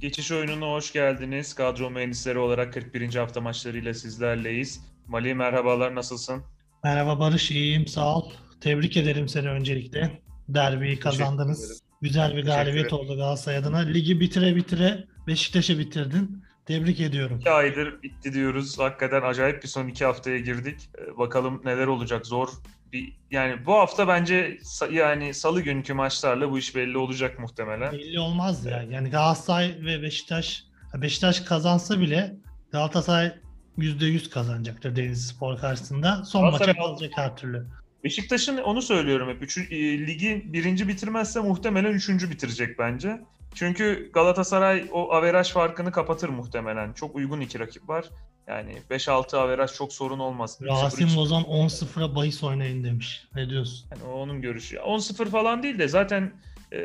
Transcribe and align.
Geçiş 0.00 0.32
oyununa 0.32 0.66
hoş 0.66 0.92
geldiniz. 0.92 1.54
Kadro 1.54 1.90
mühendisleri 1.90 2.38
olarak 2.38 2.74
41. 2.74 3.14
hafta 3.14 3.40
maçlarıyla 3.40 3.94
sizlerleyiz. 3.94 4.80
Mali 5.06 5.34
merhabalar, 5.34 5.94
nasılsın? 5.94 6.42
Merhaba 6.84 7.20
Barış, 7.20 7.50
iyiyim 7.50 7.86
sağ 7.86 8.16
ol. 8.16 8.30
Tebrik 8.60 8.96
ederim 8.96 9.28
seni 9.28 9.48
öncelikle. 9.48 10.20
Derbiyi 10.48 10.98
kazandınız. 10.98 11.82
Güzel 12.02 12.36
bir 12.36 12.44
galibiyet 12.44 12.92
oldu 12.92 13.16
Galatasaray 13.16 13.58
adına. 13.58 13.78
Ligi 13.78 14.20
bitire 14.20 14.56
bitire 14.56 15.04
Beşiktaş'ı 15.26 15.78
bitirdin. 15.78 16.44
Tebrik 16.66 17.00
ediyorum. 17.00 17.38
İki 17.40 17.50
aydır 17.50 18.02
bitti 18.02 18.32
diyoruz. 18.32 18.78
Hakikaten 18.78 19.22
acayip 19.22 19.62
bir 19.62 19.68
son 19.68 19.88
iki 19.88 20.04
haftaya 20.04 20.38
girdik. 20.38 20.90
Ee, 20.98 21.18
bakalım 21.18 21.62
neler 21.64 21.86
olacak. 21.86 22.26
Zor 22.26 22.48
bir 22.92 23.12
yani 23.30 23.66
bu 23.66 23.74
hafta 23.74 24.08
bence 24.08 24.58
yani 24.92 25.34
salı 25.34 25.60
günkü 25.60 25.94
maçlarla 25.94 26.50
bu 26.50 26.58
iş 26.58 26.76
belli 26.76 26.98
olacak 26.98 27.38
muhtemelen. 27.38 27.92
Belli 27.92 28.20
olmaz 28.20 28.66
ya. 28.66 28.82
Yani 28.90 29.10
Galatasaray 29.10 29.74
ve 29.80 30.02
Beşiktaş 30.02 30.64
Beşiktaş 30.94 31.40
kazansa 31.40 32.00
bile 32.00 32.36
Galatasaray 32.72 33.32
%100 33.78 34.30
kazanacaktır 34.30 34.96
Denizlispor 34.96 35.58
karşısında. 35.58 36.24
Son 36.24 36.44
maçı 36.50 36.64
Galatasaray- 36.64 36.80
alacak 36.80 37.12
her 37.16 37.36
türlü. 37.36 37.66
Beşiktaş'ın 38.04 38.56
onu 38.58 38.82
söylüyorum 38.82 39.28
hep. 39.28 39.42
Üçü, 39.42 39.62
e, 39.62 39.98
ligi 40.06 40.42
birinci 40.46 40.88
bitirmezse 40.88 41.40
muhtemelen 41.40 41.92
üçüncü 41.92 42.30
bitirecek 42.30 42.78
bence. 42.78 43.20
Çünkü 43.54 44.10
Galatasaray 44.12 44.88
o 44.92 45.12
averaj 45.12 45.52
farkını 45.52 45.92
kapatır 45.92 46.28
muhtemelen. 46.28 46.92
Çok 46.92 47.16
uygun 47.16 47.40
iki 47.40 47.60
rakip 47.60 47.88
var. 47.88 48.04
Yani 48.46 48.76
5-6 48.90 49.36
averaj 49.36 49.72
çok 49.72 49.92
sorun 49.92 50.18
olmaz. 50.18 50.58
Rasim 50.62 51.08
0-3 51.08 51.18
Ozan 51.18 51.42
10-0'a 51.42 52.14
bahis 52.14 52.44
oynayın 52.44 52.84
demiş. 52.84 53.26
Ne 53.34 53.50
diyorsun? 53.50 53.88
Yani 53.90 54.12
onun 54.12 54.42
görüşü. 54.42 54.76
10-0 54.76 55.26
falan 55.26 55.62
değil 55.62 55.78
de 55.78 55.88
zaten 55.88 56.32
e, 56.72 56.78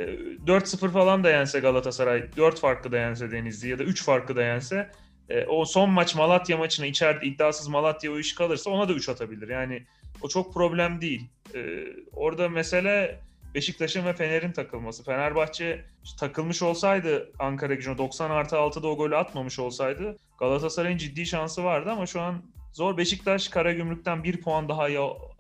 4-0 0.48 0.90
falan 0.90 1.24
da 1.24 1.30
yense 1.30 1.60
Galatasaray, 1.60 2.35
4 2.38 2.60
farklı 2.60 2.91
da 2.91 2.98
yense 2.98 3.32
Denizli 3.32 3.70
ya 3.70 3.79
da 3.79 3.84
3 3.84 4.04
farklı 4.04 4.35
da 4.35 4.44
yense 4.44 4.91
e, 5.29 5.46
o 5.46 5.66
son 5.66 5.90
maç 5.90 6.16
Malatya 6.16 6.57
maçına 6.57 6.85
içeride 6.85 7.26
iddiasız 7.26 7.68
Malatya 7.68 8.12
o 8.12 8.20
iş 8.20 8.35
kalırsa 8.35 8.70
ona 8.70 8.90
da 8.90 8.94
3 8.94 9.10
atabilir. 9.10 9.48
Yani 9.48 9.85
o 10.22 10.27
çok 10.27 10.54
problem 10.54 11.02
değil. 11.02 11.29
E, 11.55 11.85
orada 12.13 12.50
mesele 12.50 13.20
Beşiktaş'ın 13.55 14.05
ve 14.05 14.13
Fener'in 14.13 14.51
takılması. 14.51 15.03
Fenerbahçe 15.03 15.85
takılmış 16.20 16.61
olsaydı 16.61 17.31
Ankara 17.39 17.73
gücüne 17.73 17.98
90 17.98 18.29
artı 18.29 18.55
6'da 18.55 18.87
o 18.87 18.98
golü 18.98 19.17
atmamış 19.17 19.59
olsaydı 19.59 20.17
Galatasaray'ın 20.39 20.98
ciddi 20.98 21.25
şansı 21.25 21.63
vardı 21.63 21.91
ama 21.91 22.05
şu 22.05 22.21
an 22.21 22.41
zor. 22.73 22.98
Beşiktaş 22.98 23.48
Karagümrük'ten 23.48 24.23
bir 24.23 24.41
puan 24.41 24.70
daha 24.70 24.87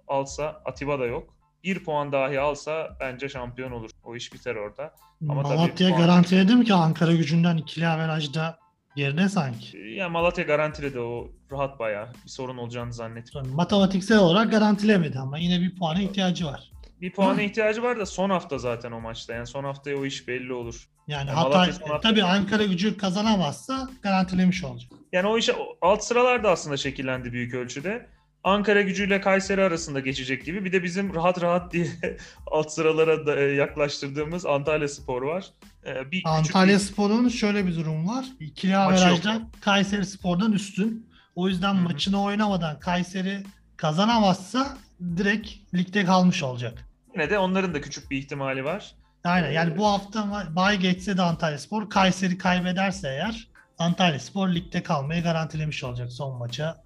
alsa 0.07 0.61
Atiba 0.65 0.99
da 0.99 1.05
yok. 1.05 1.35
Bir 1.63 1.83
puan 1.83 2.11
dahi 2.11 2.39
alsa 2.39 2.97
bence 2.99 3.29
şampiyon 3.29 3.71
olur. 3.71 3.89
O 4.03 4.15
iş 4.15 4.33
biter 4.33 4.55
orada. 4.55 4.93
Ama 5.29 5.41
Malatya 5.41 5.89
puan- 5.89 5.97
garantiledi 5.97 6.55
mi 6.55 6.65
ki 6.65 6.73
Ankara 6.73 7.11
gücünden 7.13 7.57
ikili 7.57 7.87
averajda 7.87 8.57
geride 8.95 9.29
sanki? 9.29 9.77
Ya 9.77 10.09
Malatya 10.09 10.43
garantiledi 10.43 10.99
o 10.99 11.27
rahat 11.51 11.79
bayağı. 11.79 12.07
Bir 12.25 12.29
sorun 12.29 12.57
olacağını 12.57 12.93
zannetmiyorum. 12.93 13.55
Matematiksel 13.55 14.17
olarak 14.17 14.51
garantilemedi 14.51 15.19
ama 15.19 15.37
yine 15.37 15.61
bir 15.61 15.75
puana 15.75 16.01
ihtiyacı 16.01 16.45
var. 16.45 16.71
Bir 17.05 17.11
puana 17.11 17.41
ihtiyacı 17.41 17.83
var 17.83 17.99
da 17.99 18.05
son 18.05 18.29
hafta 18.29 18.57
zaten 18.57 18.91
o 18.91 19.01
maçta. 19.01 19.33
Yani 19.33 19.47
son 19.47 19.63
haftaya 19.63 19.97
o 19.97 20.05
iş 20.05 20.27
belli 20.27 20.53
olur. 20.53 20.89
Yani 21.07 21.29
Ya 21.29 21.35
Hatay 21.37 21.71
hafta- 21.71 21.99
tabii 21.99 22.23
Ankara 22.23 22.63
gücü 22.63 22.97
kazanamazsa 22.97 23.89
garantilemiş 24.01 24.63
olacak. 24.63 24.91
Yani 25.13 25.27
o 25.27 25.37
iş 25.37 25.49
alt 25.81 26.03
sıralar 26.03 26.43
da 26.43 26.49
aslında 26.51 26.77
şekillendi 26.77 27.31
büyük 27.33 27.53
ölçüde. 27.53 28.07
Ankara 28.43 28.81
gücüyle 28.81 29.21
Kayseri 29.21 29.63
arasında 29.63 29.99
geçecek 29.99 30.45
gibi. 30.45 30.65
Bir 30.65 30.71
de 30.71 30.83
bizim 30.83 31.15
rahat 31.15 31.41
rahat 31.41 31.73
diye 31.73 31.87
alt 32.51 32.71
sıralara 32.71 33.25
da, 33.27 33.35
e, 33.39 33.41
yaklaştırdığımız 33.43 34.45
Antalya 34.45 34.87
Spor 34.87 35.21
var. 35.21 35.45
E, 35.85 35.95
Bir 36.11 36.17
küçük 36.17 36.27
Antalya 36.27 36.75
bir- 36.75 36.79
Spor'un 36.79 37.29
şöyle 37.29 37.67
bir 37.67 37.75
durum 37.75 38.07
var. 38.07 38.25
İkili 38.39 38.77
averajda. 38.77 39.41
Kayseri 39.61 40.05
Spor'dan 40.05 40.51
üstün. 40.51 41.09
O 41.35 41.47
yüzden 41.47 41.73
Hı 41.73 41.77
hı. 41.79 41.81
maçını 41.83 42.23
oynamadan 42.23 42.79
Kayseri 42.79 43.43
kazanamazsa 43.77 44.77
direkt 45.17 45.49
ligde 45.73 46.05
kalmış 46.05 46.43
olacak. 46.43 46.85
Yine 47.15 47.29
de 47.29 47.39
onların 47.39 47.73
da 47.73 47.81
küçük 47.81 48.11
bir 48.11 48.17
ihtimali 48.17 48.65
var. 48.65 48.95
Aynen 49.23 49.51
yani 49.51 49.73
Ee, 49.73 49.77
bu 49.77 49.85
hafta 49.87 50.45
bay 50.55 50.77
geçse 50.77 51.17
de 51.17 51.21
Antalya 51.21 51.57
Spor 51.57 51.89
Kayseri 51.89 52.37
kaybederse 52.37 53.07
eğer 53.09 53.47
Antalya 53.77 54.19
Spor 54.19 54.49
ligde 54.49 54.83
kalmayı 54.83 55.23
garantilemiş 55.23 55.83
olacak 55.83 56.11
son 56.11 56.37
maça. 56.37 56.83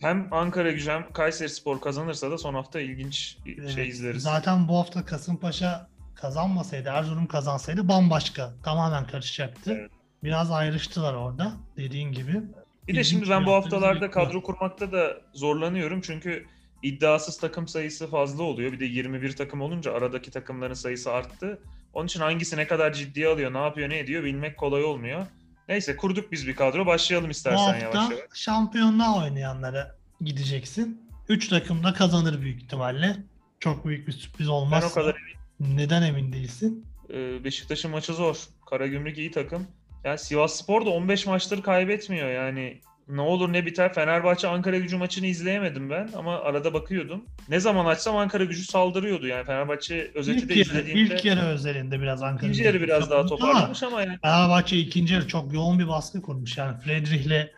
Hem 0.00 0.28
Ankara 0.32 0.70
gücü 0.72 0.90
hem 0.90 1.12
Kayseri 1.12 1.48
Spor 1.48 1.80
kazanırsa 1.80 2.30
da 2.30 2.38
son 2.38 2.54
hafta 2.54 2.80
ilginç 2.80 3.36
bir 3.46 3.58
Evet, 3.58 3.70
şey 3.74 3.88
izleriz. 3.88 4.22
Zaten 4.22 4.68
bu 4.68 4.78
hafta 4.78 5.04
Kasımpaşa 5.04 5.88
kazanmasaydı, 6.14 6.88
Erzurum 6.88 7.26
kazansaydı 7.26 7.88
bambaşka, 7.88 8.52
tamamen 8.64 9.06
karışacaktı. 9.06 9.72
Evet. 9.80 9.90
Biraz 10.24 10.50
ayrıştılar 10.50 11.14
orada 11.14 11.52
dediğin 11.76 12.12
gibi. 12.12 12.42
Bir 12.88 12.96
de 12.96 13.04
şimdi 13.04 13.30
ben 13.30 13.46
bu 13.46 13.52
haftalarda 13.52 14.10
kadro 14.10 14.42
kurmakta 14.42 14.92
da 14.92 15.16
zorlanıyorum. 15.34 16.00
Çünkü 16.00 16.46
iddiasız 16.82 17.38
takım 17.38 17.68
sayısı 17.68 18.10
fazla 18.10 18.42
oluyor. 18.42 18.72
Bir 18.72 18.80
de 18.80 18.84
21 18.84 19.36
takım 19.36 19.60
olunca 19.60 19.92
aradaki 19.94 20.30
takımların 20.30 20.74
sayısı 20.74 21.12
arttı. 21.12 21.58
Onun 21.94 22.06
için 22.06 22.20
hangisi 22.20 22.56
ne 22.56 22.66
kadar 22.66 22.92
ciddiye 22.92 23.28
alıyor, 23.28 23.52
ne 23.54 23.58
yapıyor, 23.58 23.90
ne 23.90 23.98
ediyor 23.98 24.24
bilmek 24.24 24.56
kolay 24.56 24.84
olmuyor. 24.84 25.26
Neyse 25.68 25.96
kurduk 25.96 26.32
biz 26.32 26.46
bir 26.46 26.56
kadro. 26.56 26.86
Başlayalım 26.86 27.26
Bu 27.28 27.30
istersen 27.30 27.58
hafta 27.58 27.78
yavaş 27.78 27.94
yavaş. 28.10 28.24
şampiyonluğa 28.34 29.24
oynayanlara 29.24 29.96
gideceksin. 30.20 31.02
3 31.28 31.48
takım 31.48 31.84
da 31.84 31.92
kazanır 31.92 32.40
büyük 32.40 32.62
ihtimalle. 32.62 33.16
Çok 33.60 33.86
büyük 33.86 34.06
bir 34.06 34.12
sürpriz 34.12 34.46
Ben 34.48 34.52
olmaz. 34.52 34.84
o 34.90 34.94
kadar 34.94 35.16
Neden 35.60 36.02
emin 36.02 36.32
değilsin? 36.32 36.86
Ee, 37.10 37.44
Beşiktaş'ın 37.44 37.90
maçı 37.90 38.12
zor. 38.14 38.36
Karagümrük 38.70 39.18
iyi 39.18 39.30
takım. 39.30 39.66
Yani 40.04 40.18
Sivas 40.18 40.56
Spor 40.62 40.86
da 40.86 40.90
15 40.90 41.26
maçtır 41.26 41.62
kaybetmiyor 41.62 42.28
yani. 42.30 42.80
Ne 43.08 43.20
olur 43.20 43.52
ne 43.52 43.66
biter. 43.66 43.94
Fenerbahçe 43.94 44.48
Ankara 44.48 44.78
gücü 44.78 44.96
maçını 44.96 45.26
izleyemedim 45.26 45.90
ben 45.90 46.08
ama 46.16 46.36
arada 46.40 46.74
bakıyordum. 46.74 47.24
Ne 47.48 47.60
zaman 47.60 47.86
açsam 47.86 48.16
Ankara 48.16 48.44
gücü 48.44 48.64
saldırıyordu 48.64 49.26
yani. 49.26 49.44
Fenerbahçe 49.44 50.10
özeti 50.14 50.38
İlk 50.38 50.48
de 50.48 50.54
izlediğimde 50.54 51.14
ilk 51.14 51.24
yarı 51.24 51.40
özelinde 51.40 52.00
biraz 52.00 52.22
Ankara. 52.22 52.46
ikinci 52.46 52.62
yarı 52.64 52.80
biraz 52.80 53.10
daha 53.10 53.20
ama 53.20 53.28
toparlamış 53.28 53.82
ama 53.82 54.00
yani 54.02 54.18
Fenerbahçe 54.22 54.76
ikinci 54.76 55.14
yarı 55.14 55.28
çok 55.28 55.52
yoğun 55.52 55.78
bir 55.78 55.88
baskı 55.88 56.22
kurmuş. 56.22 56.58
Yani 56.58 56.80
Friedrich'le 56.80 57.50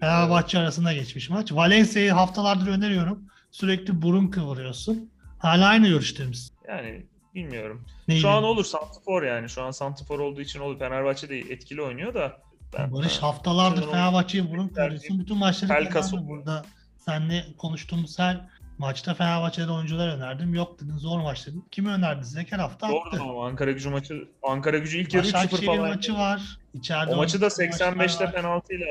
Fenerbahçe 0.00 0.58
arasında 0.58 0.92
geçmiş 0.92 1.30
maç. 1.30 1.52
Valencia'yı 1.52 2.12
haftalardır 2.12 2.66
öneriyorum. 2.68 3.24
Sürekli 3.50 4.02
burun 4.02 4.26
kıvırıyorsun. 4.28 5.10
Hala 5.38 5.66
aynı 5.66 5.88
görüşte 5.88 6.24
misin? 6.26 6.54
yani 6.68 7.02
bilmiyorum. 7.34 7.84
Neyi 8.08 8.20
Şu 8.20 8.28
an 8.28 8.44
olur 8.44 8.64
Santifor 8.64 9.22
yani. 9.22 9.48
Şu 9.48 9.62
an 9.62 9.70
Santifor 9.70 10.18
olduğu 10.18 10.40
için 10.40 10.60
olur. 10.60 10.78
Fenerbahçe 10.78 11.28
de 11.28 11.38
etkili 11.38 11.82
oynuyor 11.82 12.14
da. 12.14 12.40
Ben, 12.78 12.92
Barış 12.92 13.18
Ha. 13.18 13.26
haftalardır 13.28 13.76
Sanırım 13.76 13.92
Fenerbahçe'yi 13.92 14.50
burun 14.50 14.68
kıvırıyorsun. 14.68 15.20
Bütün 15.20 15.38
maçları 15.38 15.72
Pelkas 15.72 15.92
kazandı 15.94 16.24
oluyor. 16.24 16.38
burada. 16.38 16.64
Seninle 16.98 17.44
konuştuğumuz 17.58 18.18
her 18.18 18.40
maçta 18.78 19.14
Fenerbahçe'de 19.14 19.70
oyuncular 19.72 20.08
önerdim. 20.16 20.54
Yok 20.54 20.80
dedin 20.80 20.96
zor 20.96 21.20
maç 21.20 21.46
dedin. 21.46 21.64
Kimi 21.70 21.88
önerdin? 21.90 22.22
Zeker 22.22 22.58
hafta 22.58 22.86
attı. 22.86 22.96
Doğru 23.18 23.22
ama 23.30 23.46
Ankara 23.46 23.72
gücü 23.72 23.90
maçı 23.90 24.28
Ankara 24.42 24.78
gücü 24.78 24.98
ilk 24.98 25.14
yarı 25.14 25.26
3-0 25.26 25.34
Başakşehir 25.34 25.66
falan. 25.66 25.88
maçı 25.88 26.14
var. 26.14 26.58
İçeride 26.74 27.12
O 27.12 27.16
maçı 27.16 27.40
da 27.40 27.48
oynadığı 27.58 27.96
maçlar 27.96 27.96
85'te 27.96 28.24
var. 28.24 28.32
penaltıyla 28.32 28.86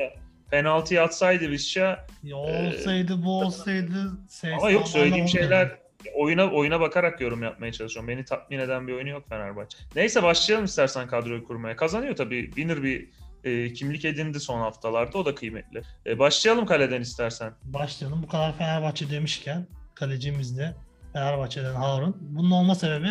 penaltıyı 0.50 1.02
atsaydı 1.02 1.50
Visca 1.50 2.06
Ya 2.22 2.36
olsaydı 2.36 3.22
bu 3.24 3.40
olsaydı. 3.40 4.12
ama 4.58 4.70
yok 4.70 4.88
söylediğim 4.88 5.28
şeyler 5.28 5.78
oyuna 6.14 6.46
oyuna 6.50 6.80
bakarak 6.80 7.20
yorum 7.20 7.42
yapmaya 7.42 7.72
çalışıyorum. 7.72 8.08
Beni 8.08 8.24
tatmin 8.24 8.58
eden 8.58 8.88
bir 8.88 8.92
oyunu 8.92 9.08
yok 9.08 9.28
Fenerbahçe. 9.28 9.78
Neyse 9.96 10.22
başlayalım 10.22 10.64
istersen 10.64 11.06
kadroyu 11.06 11.44
kurmaya. 11.44 11.76
Kazanıyor 11.76 12.16
tabii. 12.16 12.46
Winner 12.46 12.82
bir 12.82 13.08
e, 13.44 13.72
kimlik 13.72 14.04
edindi 14.04 14.40
son 14.40 14.60
haftalarda. 14.60 15.18
O 15.18 15.26
da 15.26 15.34
kıymetli. 15.34 15.82
E, 16.06 16.18
başlayalım 16.18 16.66
kaleden 16.66 17.00
istersen. 17.00 17.52
Başlayalım. 17.64 18.22
Bu 18.22 18.28
kadar 18.28 18.56
Fenerbahçe 18.58 19.10
demişken 19.10 19.66
kalecimiz 19.94 20.58
de 20.58 20.74
Fenerbahçe'den 21.12 21.74
Harun. 21.74 22.16
Bunun 22.20 22.50
olma 22.50 22.74
sebebi 22.74 23.08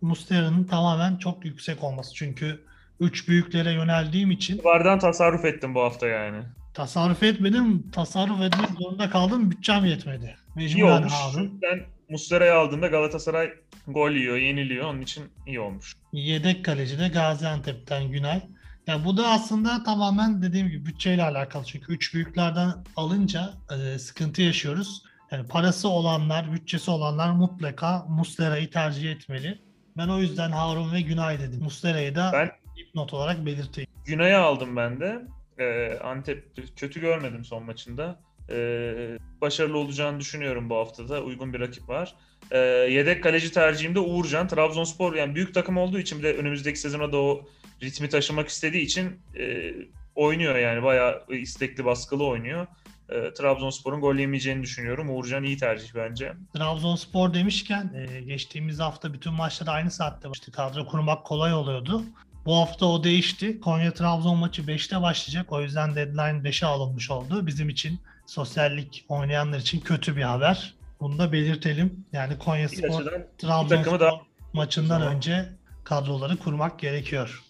Mustera'nın 0.00 0.64
tamamen 0.64 1.16
çok 1.16 1.44
yüksek 1.44 1.84
olması. 1.84 2.14
Çünkü 2.14 2.64
üç 3.00 3.28
büyüklere 3.28 3.72
yöneldiğim 3.72 4.30
için 4.30 4.64
Vardan 4.64 4.98
tasarruf 4.98 5.44
ettim 5.44 5.74
bu 5.74 5.80
hafta 5.82 6.06
yani. 6.06 6.42
tasarruf 6.74 7.22
etmedim. 7.22 7.90
Tasarruf 7.90 8.40
etmek 8.40 8.70
zorunda 8.78 9.10
kaldım. 9.10 9.50
Bütçem 9.50 9.84
yetmedi. 9.84 10.36
İyi 10.58 10.74
Mecburen 10.74 10.96
olmuş. 10.98 11.12
Harun. 11.12 11.58
Ben 11.62 11.80
Mustera'yı 12.10 12.54
aldığımda 12.54 12.86
Galatasaray 12.86 13.50
gol 13.88 14.10
yiyor, 14.10 14.36
yeniliyor. 14.36 14.84
Onun 14.86 15.00
için 15.00 15.24
iyi 15.46 15.60
olmuş. 15.60 15.92
Yedek 16.12 16.64
kaleci 16.64 16.98
de 16.98 17.08
Gaziantep'ten 17.08 18.10
Günay. 18.10 18.40
Ya 18.86 19.04
bu 19.04 19.16
da 19.16 19.28
aslında 19.28 19.82
tamamen 19.82 20.42
dediğim 20.42 20.68
gibi 20.68 20.86
bütçeyle 20.86 21.22
alakalı. 21.22 21.64
Çünkü 21.64 21.92
üç 21.92 22.14
büyüklerden 22.14 22.70
alınca 22.96 23.50
e, 23.70 23.98
sıkıntı 23.98 24.42
yaşıyoruz. 24.42 25.02
Yani 25.30 25.48
parası 25.48 25.88
olanlar, 25.88 26.52
bütçesi 26.52 26.90
olanlar 26.90 27.30
mutlaka 27.30 28.04
Muslera'yı 28.08 28.70
tercih 28.70 29.12
etmeli. 29.12 29.58
Ben 29.96 30.08
o 30.08 30.18
yüzden 30.18 30.50
Harun 30.50 30.92
ve 30.92 31.00
Günay 31.00 31.40
dedim. 31.40 31.62
Muslera'yı 31.62 32.14
da 32.14 32.30
Ben- 32.32 32.50
dipnot 32.76 33.14
olarak 33.14 33.46
belirteyim. 33.46 33.90
Güney'e 34.04 34.36
aldım 34.36 34.76
ben 34.76 35.00
de. 35.00 35.22
Ee, 35.58 35.98
Antep 36.04 36.52
kötü 36.76 37.00
görmedim 37.00 37.44
son 37.44 37.62
maçında. 37.64 38.20
Ee, 38.50 39.18
başarılı 39.40 39.78
olacağını 39.78 40.20
düşünüyorum 40.20 40.70
bu 40.70 40.76
haftada. 40.76 41.22
Uygun 41.22 41.52
bir 41.52 41.60
rakip 41.60 41.88
var. 41.88 42.14
Ee, 42.50 42.58
yedek 42.90 43.22
kaleci 43.22 43.52
tercihimde 43.52 44.00
Uğurcan. 44.00 44.48
Trabzonspor 44.48 45.14
yani 45.14 45.34
büyük 45.34 45.54
takım 45.54 45.76
olduğu 45.76 45.98
için 45.98 46.18
bir 46.18 46.24
de 46.24 46.36
önümüzdeki 46.36 46.78
sezona 46.78 47.12
da 47.12 47.16
o 47.16 47.48
ritmi 47.82 48.08
taşımak 48.08 48.48
istediği 48.48 48.82
için 48.82 49.20
e, 49.38 49.74
oynuyor 50.14 50.56
yani 50.56 50.82
bayağı 50.82 51.24
istekli 51.28 51.84
baskılı 51.84 52.26
oynuyor. 52.26 52.66
E, 53.08 53.32
Trabzonspor'un 53.32 54.00
gol 54.00 54.14
yemeyeceğini 54.14 54.62
düşünüyorum. 54.62 55.10
Uğurcan 55.10 55.44
iyi 55.44 55.56
tercih 55.56 55.94
bence. 55.94 56.32
Trabzonspor 56.54 57.34
demişken 57.34 57.92
e, 57.94 58.20
geçtiğimiz 58.20 58.78
hafta 58.78 59.12
bütün 59.12 59.32
maçlar 59.32 59.74
aynı 59.74 59.90
saatte 59.90 60.30
başladı. 60.30 60.50
Kadro 60.52 60.86
kurmak 60.86 61.24
kolay 61.24 61.54
oluyordu. 61.54 62.02
Bu 62.46 62.56
hafta 62.56 62.86
o 62.86 63.04
değişti. 63.04 63.60
Konya-Trabzon 63.60 64.36
maçı 64.36 64.62
5'te 64.62 65.02
başlayacak. 65.02 65.52
O 65.52 65.62
yüzden 65.62 65.94
deadline 65.94 66.48
5'e 66.48 66.66
alınmış 66.66 67.10
oldu. 67.10 67.46
Bizim 67.46 67.68
için 67.68 68.00
sosyallik 68.26 69.04
oynayanlar 69.08 69.58
için 69.58 69.80
kötü 69.80 70.16
bir 70.16 70.22
haber. 70.22 70.74
Bunu 71.00 71.18
da 71.18 71.32
belirtelim. 71.32 72.06
Yani 72.12 72.38
Konya 72.38 72.68
Spor 72.68 73.04
Trabzonspor 73.38 74.10
maçından 74.52 75.02
önce 75.02 75.48
kadroları 75.84 76.36
kurmak 76.36 76.78
gerekiyor. 76.78 77.42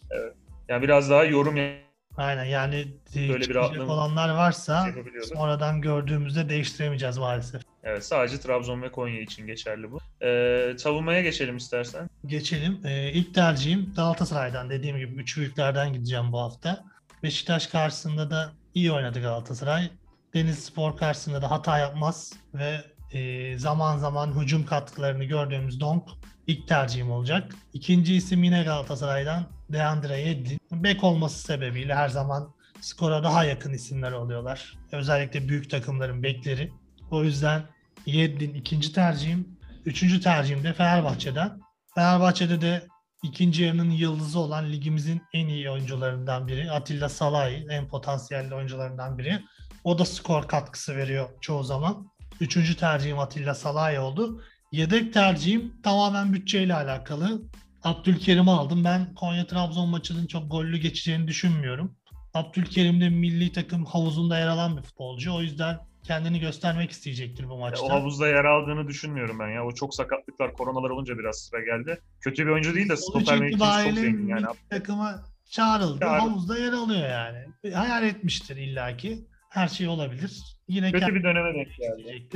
Yani 0.68 0.82
biraz 0.82 1.10
daha 1.10 1.24
yorum 1.24 1.56
Aynen 2.16 2.44
yani 2.44 2.86
e, 3.16 3.28
Böyle 3.28 3.44
bir 3.44 3.54
olanlar 3.54 4.28
varsa 4.28 4.86
yapabiliyorlar. 4.86 5.36
sonradan 5.36 5.80
gördüğümüzde 5.80 6.48
değiştiremeyeceğiz 6.48 7.18
maalesef. 7.18 7.62
Evet 7.84 8.04
sadece 8.04 8.40
Trabzon 8.40 8.82
ve 8.82 8.92
Konya 8.92 9.20
için 9.20 9.46
geçerli 9.46 9.90
bu. 9.90 9.98
E, 10.24 10.78
savunmaya 10.78 11.20
geçelim 11.20 11.56
istersen. 11.56 12.10
Geçelim. 12.26 12.80
Ee, 12.84 13.12
ilk 13.12 13.34
tercihim 13.34 13.92
Galatasaray'dan. 13.96 14.70
Dediğim 14.70 14.96
gibi 14.96 15.14
üç 15.14 15.36
büyüklerden 15.36 15.92
gideceğim 15.92 16.32
bu 16.32 16.40
hafta. 16.40 16.84
Beşiktaş 17.22 17.66
karşısında 17.66 18.30
da 18.30 18.52
iyi 18.74 18.92
oynadı 18.92 19.20
Galatasaray. 19.22 19.90
Deniz 20.34 20.58
Spor 20.64 20.96
karşısında 20.96 21.42
da 21.42 21.50
hata 21.50 21.78
yapmaz 21.78 22.32
ve 22.54 22.80
e, 23.12 23.58
zaman 23.58 23.98
zaman 23.98 24.40
hücum 24.40 24.66
katkılarını 24.66 25.24
gördüğümüz 25.24 25.80
Donk 25.80 26.08
ilk 26.46 26.68
tercihim 26.68 27.10
olacak. 27.10 27.54
İkinci 27.72 28.14
isim 28.14 28.44
yine 28.44 28.62
Galatasaray'dan 28.62 29.46
Deandre 29.72 30.20
Yedlin. 30.20 30.60
Bek 30.72 31.04
olması 31.04 31.42
sebebiyle 31.42 31.94
her 31.94 32.08
zaman 32.08 32.54
skora 32.80 33.22
daha 33.22 33.44
yakın 33.44 33.72
isimler 33.72 34.12
oluyorlar. 34.12 34.78
Özellikle 34.92 35.48
büyük 35.48 35.70
takımların 35.70 36.22
bekleri. 36.22 36.72
O 37.10 37.24
yüzden 37.24 37.62
Yedlin 38.06 38.54
ikinci 38.54 38.92
tercihim. 38.92 39.58
Üçüncü 39.84 40.20
tercihim 40.20 40.64
de 40.64 40.72
Fenerbahçe'den. 40.72 41.60
Fenerbahçe'de 41.94 42.60
de 42.60 42.86
ikinci 43.22 43.62
yarının 43.62 43.90
yıldızı 43.90 44.38
olan 44.38 44.72
ligimizin 44.72 45.22
en 45.32 45.48
iyi 45.48 45.70
oyuncularından 45.70 46.48
biri. 46.48 46.70
Atilla 46.70 47.08
Salahi 47.08 47.66
en 47.70 47.88
potansiyelli 47.88 48.54
oyuncularından 48.54 49.18
biri. 49.18 49.42
O 49.84 49.98
da 49.98 50.04
skor 50.04 50.48
katkısı 50.48 50.96
veriyor 50.96 51.28
çoğu 51.40 51.64
zaman. 51.64 52.06
Üçüncü 52.40 52.76
tercihim 52.76 53.18
Atilla 53.18 53.54
Salahi 53.54 53.98
oldu. 53.98 54.42
Yedek 54.76 55.12
tercihim 55.12 55.72
tamamen 55.82 56.32
bütçeyle 56.32 56.74
alakalı. 56.74 57.42
Abdülkerim'i 57.84 58.50
aldım. 58.50 58.84
Ben 58.84 59.14
Konya-Trabzon 59.14 59.88
maçının 59.88 60.26
çok 60.26 60.50
gollü 60.50 60.78
geçeceğini 60.78 61.28
düşünmüyorum. 61.28 61.96
Abdülkerim 62.34 63.00
de 63.00 63.08
milli 63.08 63.52
takım 63.52 63.84
havuzunda 63.84 64.38
yer 64.38 64.46
alan 64.46 64.76
bir 64.76 64.82
futbolcu. 64.82 65.34
O 65.34 65.42
yüzden 65.42 65.78
kendini 66.02 66.40
göstermek 66.40 66.90
isteyecektir 66.90 67.48
bu 67.48 67.56
maçta. 67.58 67.86
O 67.86 67.90
havuzda 67.90 68.28
yer 68.28 68.44
aldığını 68.44 68.88
düşünmüyorum 68.88 69.38
ben 69.38 69.48
ya. 69.48 69.64
O 69.66 69.74
çok 69.74 69.94
sakatlıklar, 69.94 70.52
koronalar 70.52 70.90
olunca 70.90 71.18
biraz 71.18 71.36
sıra 71.36 71.60
geldi. 71.60 72.00
Kötü 72.20 72.46
bir 72.46 72.50
oyuncu 72.50 72.74
değil 72.74 72.88
de 72.88 72.96
stoper 72.96 73.38
mevkisi 73.38 73.58
çok 73.60 73.94
zengin 73.94 74.28
yani. 74.28 74.46
takıma 74.70 75.24
çağrıldı. 75.50 75.98
Çağrı- 76.00 76.20
Havuzda 76.20 76.58
yer 76.58 76.72
alıyor 76.72 77.08
yani. 77.08 77.74
Hayal 77.74 78.02
etmiştir 78.04 78.56
illaki. 78.56 79.26
Her 79.50 79.68
şey 79.68 79.88
olabilir. 79.88 80.42
Yine 80.68 80.92
Kötü 80.92 81.14
bir 81.14 81.22
döneme 81.22 81.54
denk 81.54 81.76
geldi. 81.76 82.28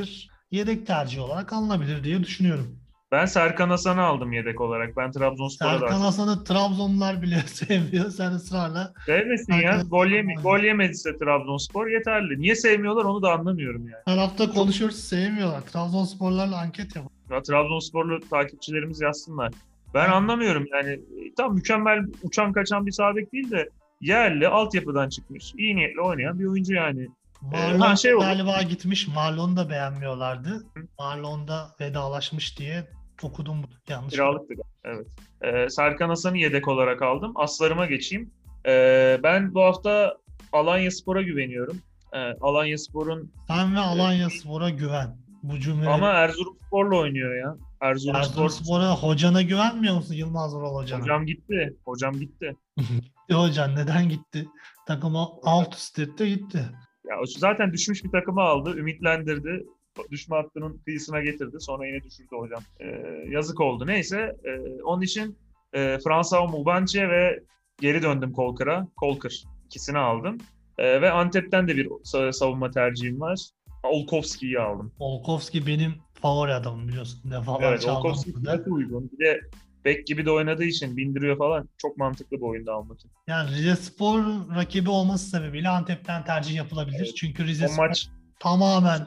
Yedek 0.50 0.87
tercih 0.87 1.23
olarak 1.23 1.52
alınabilir 1.52 2.05
diye 2.05 2.20
düşünüyorum. 2.20 2.76
Ben 3.12 3.26
Serkan 3.26 3.70
Hasan'ı 3.70 4.02
aldım 4.02 4.32
yedek 4.32 4.61
olarak. 4.61 4.97
Ben 4.97 5.12
Trabzonspor'a 5.12 5.79
Serkan 5.79 6.00
Hasan'ı 6.00 6.44
Trabzonlular 6.44 7.23
bile 7.23 7.37
sevmiyor. 7.47 8.11
Sen 8.11 8.31
ısrarla 8.32 8.93
Sevmesin 9.06 9.52
ya. 9.52 9.82
Gol, 9.91 10.06
yeme 10.06 10.35
gol 10.43 10.58
yemediyse 10.58 11.19
Trabzonspor 11.19 11.87
yeterli. 11.87 12.41
Niye 12.41 12.55
sevmiyorlar 12.55 13.05
onu 13.05 13.23
da 13.23 13.32
anlamıyorum 13.32 13.82
yani. 13.88 14.02
her 14.05 14.19
hafta 14.19 14.50
konuşuyoruz 14.50 14.97
sevmiyorlar. 15.00 15.61
Trabzonsporlarla 15.61 16.58
anket 16.58 16.96
yapalım. 16.96 17.17
Ya, 17.31 17.43
Trabzonsporlu 17.43 18.20
takipçilerimiz 18.31 19.00
yazsınlar. 19.00 19.53
Ben 19.94 20.05
Evet. 20.05 20.12
anlamıyorum 20.12 20.67
yani. 20.73 20.91
E, 20.93 21.35
Tam 21.37 21.55
mükemmel 21.55 21.99
uçan 22.23 22.53
kaçan 22.53 22.87
bir 22.87 22.93
sağ 22.93 23.17
bek 23.17 23.32
değil 23.32 23.50
de 23.50 23.69
yerli 24.00 24.49
altyapıdan 24.49 25.08
çıkmış. 25.08 25.55
iyi 25.58 25.76
niyetle 25.76 26.00
oynayan 26.00 26.38
bir 26.38 26.44
oyuncu 26.46 26.75
yani. 26.75 27.08
Marlon 27.42 27.81
ha, 27.81 27.96
şey 27.96 28.14
oldu. 28.14 28.25
galiba 28.25 28.62
gitmiş. 28.62 29.08
Marlon'u 29.08 29.56
da 29.56 29.70
beğenmiyorlardı. 29.70 30.66
Marlon 30.98 31.48
da 31.48 31.70
vedalaşmış 31.81 32.58
diye 32.58 32.88
okudum. 33.22 33.56
Yanlış. 33.88 34.12
Kiralıktı. 34.14 34.54
Evet. 34.84 35.06
Ee, 35.42 35.69
Serkan 35.70 36.08
Hasan'ı 36.08 36.38
yedek 36.38 36.69
olarak 36.69 37.02
aldım. 37.02 37.32
Aslarıma 37.34 37.87
geçeyim. 37.87 38.31
Ee, 38.66 39.20
ben 39.22 39.54
bu 39.54 39.62
hafta 39.62 40.16
Alanya 40.52 40.90
Spor'a 40.90 41.22
güveniyorum. 41.22 41.78
Ee, 42.12 42.19
Alanya 42.40 42.78
Spor'un 42.78 43.32
Sen 43.48 43.75
ve 43.75 43.78
Alanya 43.81 44.31
Spor'a 44.31 44.70
güven. 44.70 45.16
Bu 45.43 45.58
cümle. 45.60 45.88
ama 45.88 46.08
Erzurumspor'la 46.08 46.96
oynuyor 46.96 47.34
ya. 47.36 47.56
Erzurumspor 47.81 48.20
Erzurumspor'a 48.20 48.90
hocana 48.96 49.43
güvenmiyor 49.43 49.94
musun 49.94 50.14
Yılmaz 50.14 50.54
Vural 50.54 50.75
hocana? 50.75 51.02
hocam 51.02 51.26
gitti. 51.26 51.76
Hocam 51.84 52.12
gitti. 52.14 52.56
E 53.28 53.34
hocan 53.34 53.76
neden 53.76 54.08
gitti? 54.08 54.48
Takıma 54.86 55.28
alt 55.43 55.75
üst 55.75 55.98
etti 55.98 56.28
gitti. 56.28 56.64
Ya 57.10 57.16
zaten 57.38 57.72
düşmüş 57.72 58.04
bir 58.04 58.10
takımı 58.10 58.40
aldı, 58.40 58.76
ümitlendirdi. 58.76 59.66
Düşme 60.10 60.36
hattının 60.36 60.78
kıyısına 60.84 61.20
getirdi. 61.20 61.56
Sonra 61.60 61.86
yine 61.86 62.02
düşürdü 62.02 62.28
hocam. 62.36 62.62
Ee, 62.80 62.86
yazık 63.28 63.60
oldu. 63.60 63.86
Neyse. 63.86 64.36
e, 64.44 64.82
onun 64.82 65.02
için 65.02 65.38
e, 65.72 65.98
Fransa 66.04 66.46
Mubance 66.46 67.08
ve 67.08 67.42
geri 67.80 68.02
döndüm 68.02 68.32
Kolkır'a. 68.32 68.88
Kolkır. 68.96 69.44
ikisini 69.66 69.98
aldım. 69.98 70.38
E, 70.78 71.02
ve 71.02 71.10
Antep'ten 71.10 71.68
de 71.68 71.76
bir 71.76 71.86
sa- 71.86 72.32
savunma 72.32 72.70
tercihim 72.70 73.20
var. 73.20 73.38
Olkovski'yi 73.82 74.60
aldım. 74.60 74.92
Olkovski 74.98 75.66
benim 75.66 75.94
favori 76.14 76.54
adamım 76.54 76.88
biliyorsun. 76.88 77.30
Defalarca 77.30 77.68
Evet, 77.68 77.88
aldım 77.88 77.96
Olkovski 77.96 78.32
uygun. 78.70 79.10
Bir 79.12 79.24
de 79.24 79.40
bek 79.85 80.06
gibi 80.06 80.27
de 80.27 80.31
oynadığı 80.31 80.65
için 80.65 80.97
bindiriyor 80.97 81.38
falan. 81.38 81.69
Çok 81.79 81.97
mantıklı 81.97 82.37
bir 82.37 82.43
oyunda 82.43 82.73
almak 82.73 82.99
için. 82.99 83.11
Yani 83.27 83.50
Rize 83.50 83.77
Spor 83.77 84.23
rakibi 84.56 84.91
olması 84.91 85.31
sebebiyle 85.31 85.69
Antep'ten 85.69 86.25
tercih 86.25 86.55
yapılabilir. 86.56 86.99
Evet. 86.99 87.17
Çünkü 87.17 87.47
Rize 87.47 87.65
O 87.65 87.69
Spor 87.69 87.87
maç 87.87 88.09
tamamen 88.41 89.06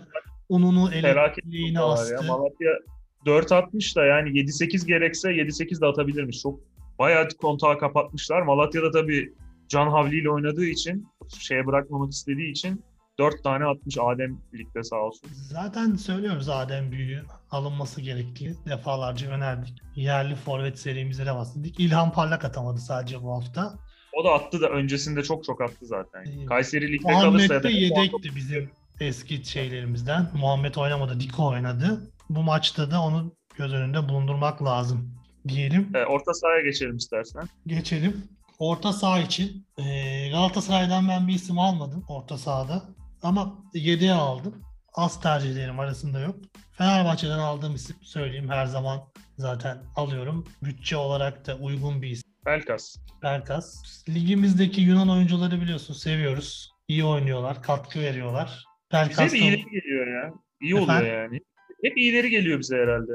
ununu 0.49 0.93
elektriğini 0.93 1.79
astı. 1.79 2.13
ya. 2.13 2.21
Malatya 2.21 2.71
4 3.25 3.51
atmış 3.51 3.95
da 3.95 4.05
yani 4.05 4.29
7-8 4.29 4.87
gerekse 4.87 5.29
7-8 5.29 5.81
de 5.81 5.85
atabilirmiş. 5.85 6.41
Çok 6.41 6.59
bayağı 6.99 7.27
kontağı 7.41 7.79
kapatmışlar. 7.79 8.41
Malatya'da 8.41 8.91
tabii 8.91 9.33
Can 9.67 9.87
Havli 9.87 10.19
ile 10.21 10.29
oynadığı 10.29 10.65
için 10.65 11.07
şeye 11.39 11.67
bırakmamak 11.67 12.11
istediği 12.11 12.51
için 12.51 12.83
4 13.19 13.43
tane 13.43 13.65
atmış 13.65 13.97
Adem 13.97 14.37
ligde 14.53 14.83
sağ 14.83 14.95
olsun. 14.95 15.29
Zaten 15.33 15.95
söylüyoruz 15.95 16.49
Adem 16.49 16.91
Büyük'ün 16.91 17.27
alınması 17.51 18.01
gerektiği 18.01 18.55
defalarca 18.65 19.29
önerdik. 19.29 19.73
Yerli 19.95 20.35
forvet 20.35 20.79
serimize 20.79 21.25
de 21.25 21.35
bahsettik. 21.35 21.79
İlhan 21.79 22.11
Parlak 22.11 22.45
atamadı 22.45 22.79
sadece 22.79 23.23
bu 23.23 23.31
hafta. 23.35 23.73
O 24.13 24.23
da 24.23 24.29
attı 24.31 24.61
da 24.61 24.69
öncesinde 24.69 25.23
çok 25.23 25.43
çok 25.43 25.61
attı 25.61 25.85
zaten. 25.85 26.23
İyi. 26.25 26.45
Kayseri 26.45 26.91
ligde 26.91 27.03
kalırsa 27.07 27.25
Muhammed 27.29 27.49
ya 27.49 27.59
de 27.59 27.63
da 27.63 27.69
yedekti 27.69 28.35
bizim 28.35 28.69
eski 28.99 29.45
şeylerimizden. 29.45 30.29
Muhammed 30.33 30.75
oynamadı, 30.75 31.19
Diko 31.19 31.47
oynadı. 31.47 32.11
Bu 32.29 32.43
maçta 32.43 32.91
da 32.91 33.01
onu 33.01 33.33
göz 33.57 33.73
önünde 33.73 34.09
bulundurmak 34.09 34.63
lazım 34.63 35.15
diyelim. 35.47 35.91
E, 35.95 36.05
orta 36.05 36.33
sahaya 36.33 36.61
geçelim 36.61 36.97
istersen. 36.97 37.43
Geçelim. 37.67 38.23
Orta 38.59 38.93
saha 38.93 39.19
için 39.19 39.65
eee, 39.77 40.29
Galatasaray'dan 40.29 41.09
ben 41.09 41.27
bir 41.27 41.33
isim 41.33 41.59
almadım 41.59 42.05
orta 42.09 42.37
sahada. 42.37 42.83
Ama 43.23 43.63
yedeğe 43.73 44.11
aldım. 44.13 44.63
Az 44.93 45.21
tercihlerim 45.21 45.79
arasında 45.79 46.19
yok. 46.19 46.35
Fenerbahçe'den 46.71 47.39
aldığım 47.39 47.75
isim 47.75 47.95
söyleyeyim 48.01 48.49
her 48.49 48.65
zaman 48.65 48.99
zaten 49.37 49.77
alıyorum. 49.95 50.47
Bütçe 50.63 50.97
olarak 50.97 51.47
da 51.47 51.55
uygun 51.57 52.01
bir 52.01 52.09
isim. 52.09 52.31
Pelkas. 52.45 52.95
Berkas. 53.23 53.83
Ligimizdeki 54.09 54.81
Yunan 54.81 55.09
oyuncuları 55.09 55.61
biliyorsun 55.61 55.93
seviyoruz. 55.93 56.71
İyi 56.87 57.05
oynuyorlar, 57.05 57.63
katkı 57.63 57.99
veriyorlar. 57.99 58.47
Bize 58.91 59.01
Berkas 59.01 59.19
hep 59.19 59.33
iyileri 59.41 59.63
geliyor 59.63 60.07
ya. 60.23 60.33
İyi 60.61 60.75
oluyor 60.75 60.87
Efendim? 60.89 61.13
yani. 61.13 61.39
Hep 61.83 61.97
iyileri 61.97 62.29
geliyor 62.29 62.59
bize 62.59 62.75
herhalde. 62.77 63.11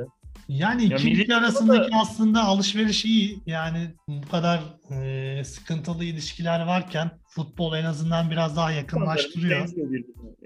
Yani 0.49 0.89
Ya 0.89 0.97
iki 0.97 1.13
ülke 1.23 1.37
arasındaki 1.37 1.91
aslında 1.95 2.45
alışveriş 2.45 3.05
iyi. 3.05 3.39
Yani 3.47 3.95
bu 4.09 4.29
kadar 4.29 4.61
e, 4.91 5.45
sıkıntılı 5.45 6.05
ilişkiler 6.05 6.67
varken 6.67 7.11
futbol 7.29 7.75
en 7.75 7.85
azından 7.85 8.31
biraz 8.31 8.57
daha 8.57 8.73
yakınlaştırıyor. 8.73 9.69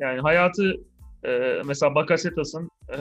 Yani 0.01 0.21
hayatı 0.21 0.75
e, 1.25 1.63
mesela 1.67 1.95
Bakasetas'ın 1.95 2.71
e, 2.89 2.97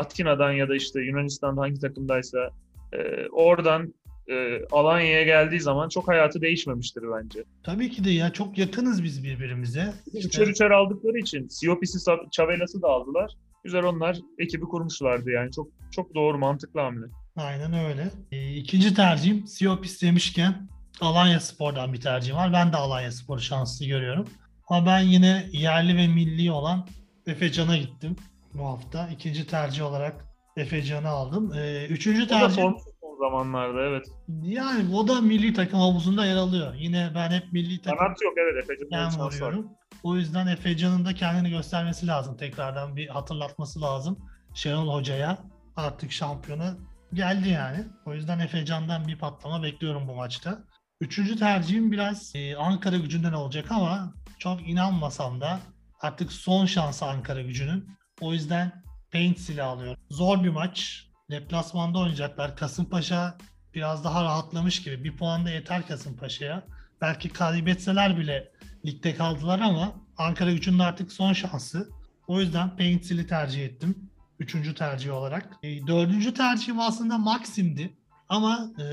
Atkina'dan 0.00 0.52
ya 0.52 0.68
da 0.68 0.76
işte 0.76 1.00
Yunanistan'da 1.00 1.60
hangi 1.60 1.80
takımdaysa 1.80 2.50
e, 2.92 3.26
oradan 3.32 3.94
e, 4.30 4.60
Alanya'ya 4.72 5.22
geldiği 5.24 5.60
zaman 5.60 5.88
çok 5.88 6.08
hayatı 6.08 6.40
değişmemiştir 6.40 7.02
bence. 7.16 7.44
Tabii 7.62 7.90
ki 7.90 8.04
de 8.04 8.10
ya 8.10 8.32
çok 8.32 8.58
yakınız 8.58 9.04
biz 9.04 9.24
birbirimize. 9.24 9.92
İşte- 10.06 10.28
Üçer 10.28 10.46
üçer 10.46 10.70
aldıkları 10.70 11.18
için 11.18 11.48
Siopis'i, 11.48 11.98
Çavelas'ı 12.32 12.82
da 12.82 12.88
aldılar. 12.88 13.32
Güzel 13.66 13.84
onlar 13.84 14.16
ekibi 14.38 14.64
kurmuşlardı 14.64 15.30
yani. 15.30 15.52
Çok 15.52 15.68
çok 15.90 16.14
doğru 16.14 16.38
mantıklı 16.38 16.80
hamle. 16.80 17.06
Aynen 17.36 17.72
öyle. 17.72 18.10
E, 18.32 18.54
ikinci 18.54 18.94
tercihim 18.94 19.46
Siopis 19.46 20.02
demişken 20.02 20.68
Alanya 21.00 21.40
Spor'dan 21.40 21.92
bir 21.92 22.00
tercihim 22.00 22.36
var. 22.36 22.52
Ben 22.52 22.72
de 22.72 22.76
Alanya 22.76 23.12
Spor'u 23.12 23.40
şanslı 23.40 23.86
görüyorum. 23.86 24.26
Ama 24.68 24.86
ben 24.86 25.00
yine 25.00 25.46
yerli 25.52 25.96
ve 25.96 26.06
milli 26.06 26.50
olan 26.50 26.86
Efe 27.26 27.52
Can'a 27.52 27.76
gittim 27.76 28.16
bu 28.54 28.64
hafta. 28.64 29.08
İkinci 29.08 29.46
tercih 29.46 29.84
olarak 29.84 30.24
Efe 30.56 30.82
Can'ı 30.82 31.08
aldım. 31.08 31.52
Ee, 31.56 31.86
üçüncü 31.86 32.22
O 32.22 32.24
da 32.24 32.28
tercih 32.28 32.62
son 32.62 32.76
zamanlarda 33.18 33.82
evet. 33.82 34.06
yani 34.42 34.94
o 34.94 35.08
da 35.08 35.20
milli 35.20 35.54
takım 35.54 35.80
havuzunda 35.80 36.26
yer 36.26 36.36
alıyor. 36.36 36.74
Yine 36.74 37.10
ben 37.14 37.30
hep 37.30 37.52
milli 37.52 37.82
takım 37.82 37.98
Kanat 37.98 38.22
yok 38.22 38.34
evet 38.36 38.80
şans 38.92 39.18
var. 39.18 39.32
vuruyorum. 39.32 39.70
O 40.02 40.16
yüzden 40.16 40.46
Efe 40.46 40.76
Can'ın 40.76 41.04
da 41.04 41.14
kendini 41.14 41.50
göstermesi 41.50 42.06
lazım. 42.06 42.36
Tekrardan 42.36 42.96
bir 42.96 43.08
hatırlatması 43.08 43.80
lazım. 43.80 44.18
Şenol 44.54 44.94
Hoca'ya 44.94 45.38
artık 45.76 46.12
şampiyona 46.12 46.76
geldi 47.12 47.48
yani. 47.48 47.84
O 48.06 48.14
yüzden 48.14 48.38
Efe 48.38 48.64
Can'dan 48.64 49.08
bir 49.08 49.18
patlama 49.18 49.62
bekliyorum 49.62 50.08
bu 50.08 50.14
maçta. 50.14 50.58
Üçüncü 51.00 51.36
tercihim 51.36 51.92
biraz 51.92 52.32
e, 52.34 52.56
Ankara 52.56 52.96
gücünden 52.96 53.32
olacak 53.32 53.70
ama 53.70 54.14
çok 54.38 54.68
inanmasam 54.68 55.40
da 55.40 55.60
artık 56.00 56.32
son 56.32 56.66
şansı 56.66 57.06
Ankara 57.06 57.42
gücünün. 57.42 57.88
O 58.20 58.32
yüzden 58.32 58.82
Paints'ili 59.12 59.62
alıyorum. 59.62 60.00
Zor 60.10 60.44
bir 60.44 60.48
maç. 60.48 61.06
Deplasmanda 61.30 61.98
oynayacaklar. 61.98 62.56
Kasımpaşa 62.56 63.38
biraz 63.74 64.04
daha 64.04 64.24
rahatlamış 64.24 64.82
gibi. 64.82 65.04
Bir 65.04 65.16
puan 65.16 65.46
da 65.46 65.50
yeter 65.50 65.86
Kasımpaşa'ya. 65.86 66.62
Belki 67.00 67.28
kaybetseler 67.28 68.18
bile 68.18 68.52
ligde 68.86 69.14
kaldılar 69.14 69.60
ama 69.60 69.94
Ankara 70.18 70.52
gücünün 70.52 70.78
artık 70.78 71.12
son 71.12 71.32
şansı. 71.32 71.88
O 72.26 72.40
yüzden 72.40 72.76
Paints'ili 72.76 73.26
tercih 73.26 73.64
ettim. 73.64 74.10
Üçüncü 74.38 74.74
tercih 74.74 75.12
olarak. 75.12 75.56
E, 75.62 75.86
dördüncü 75.86 76.34
tercihim 76.34 76.80
aslında 76.80 77.18
Maxim'di. 77.18 77.90
Ama 78.28 78.70
e, 78.78 78.84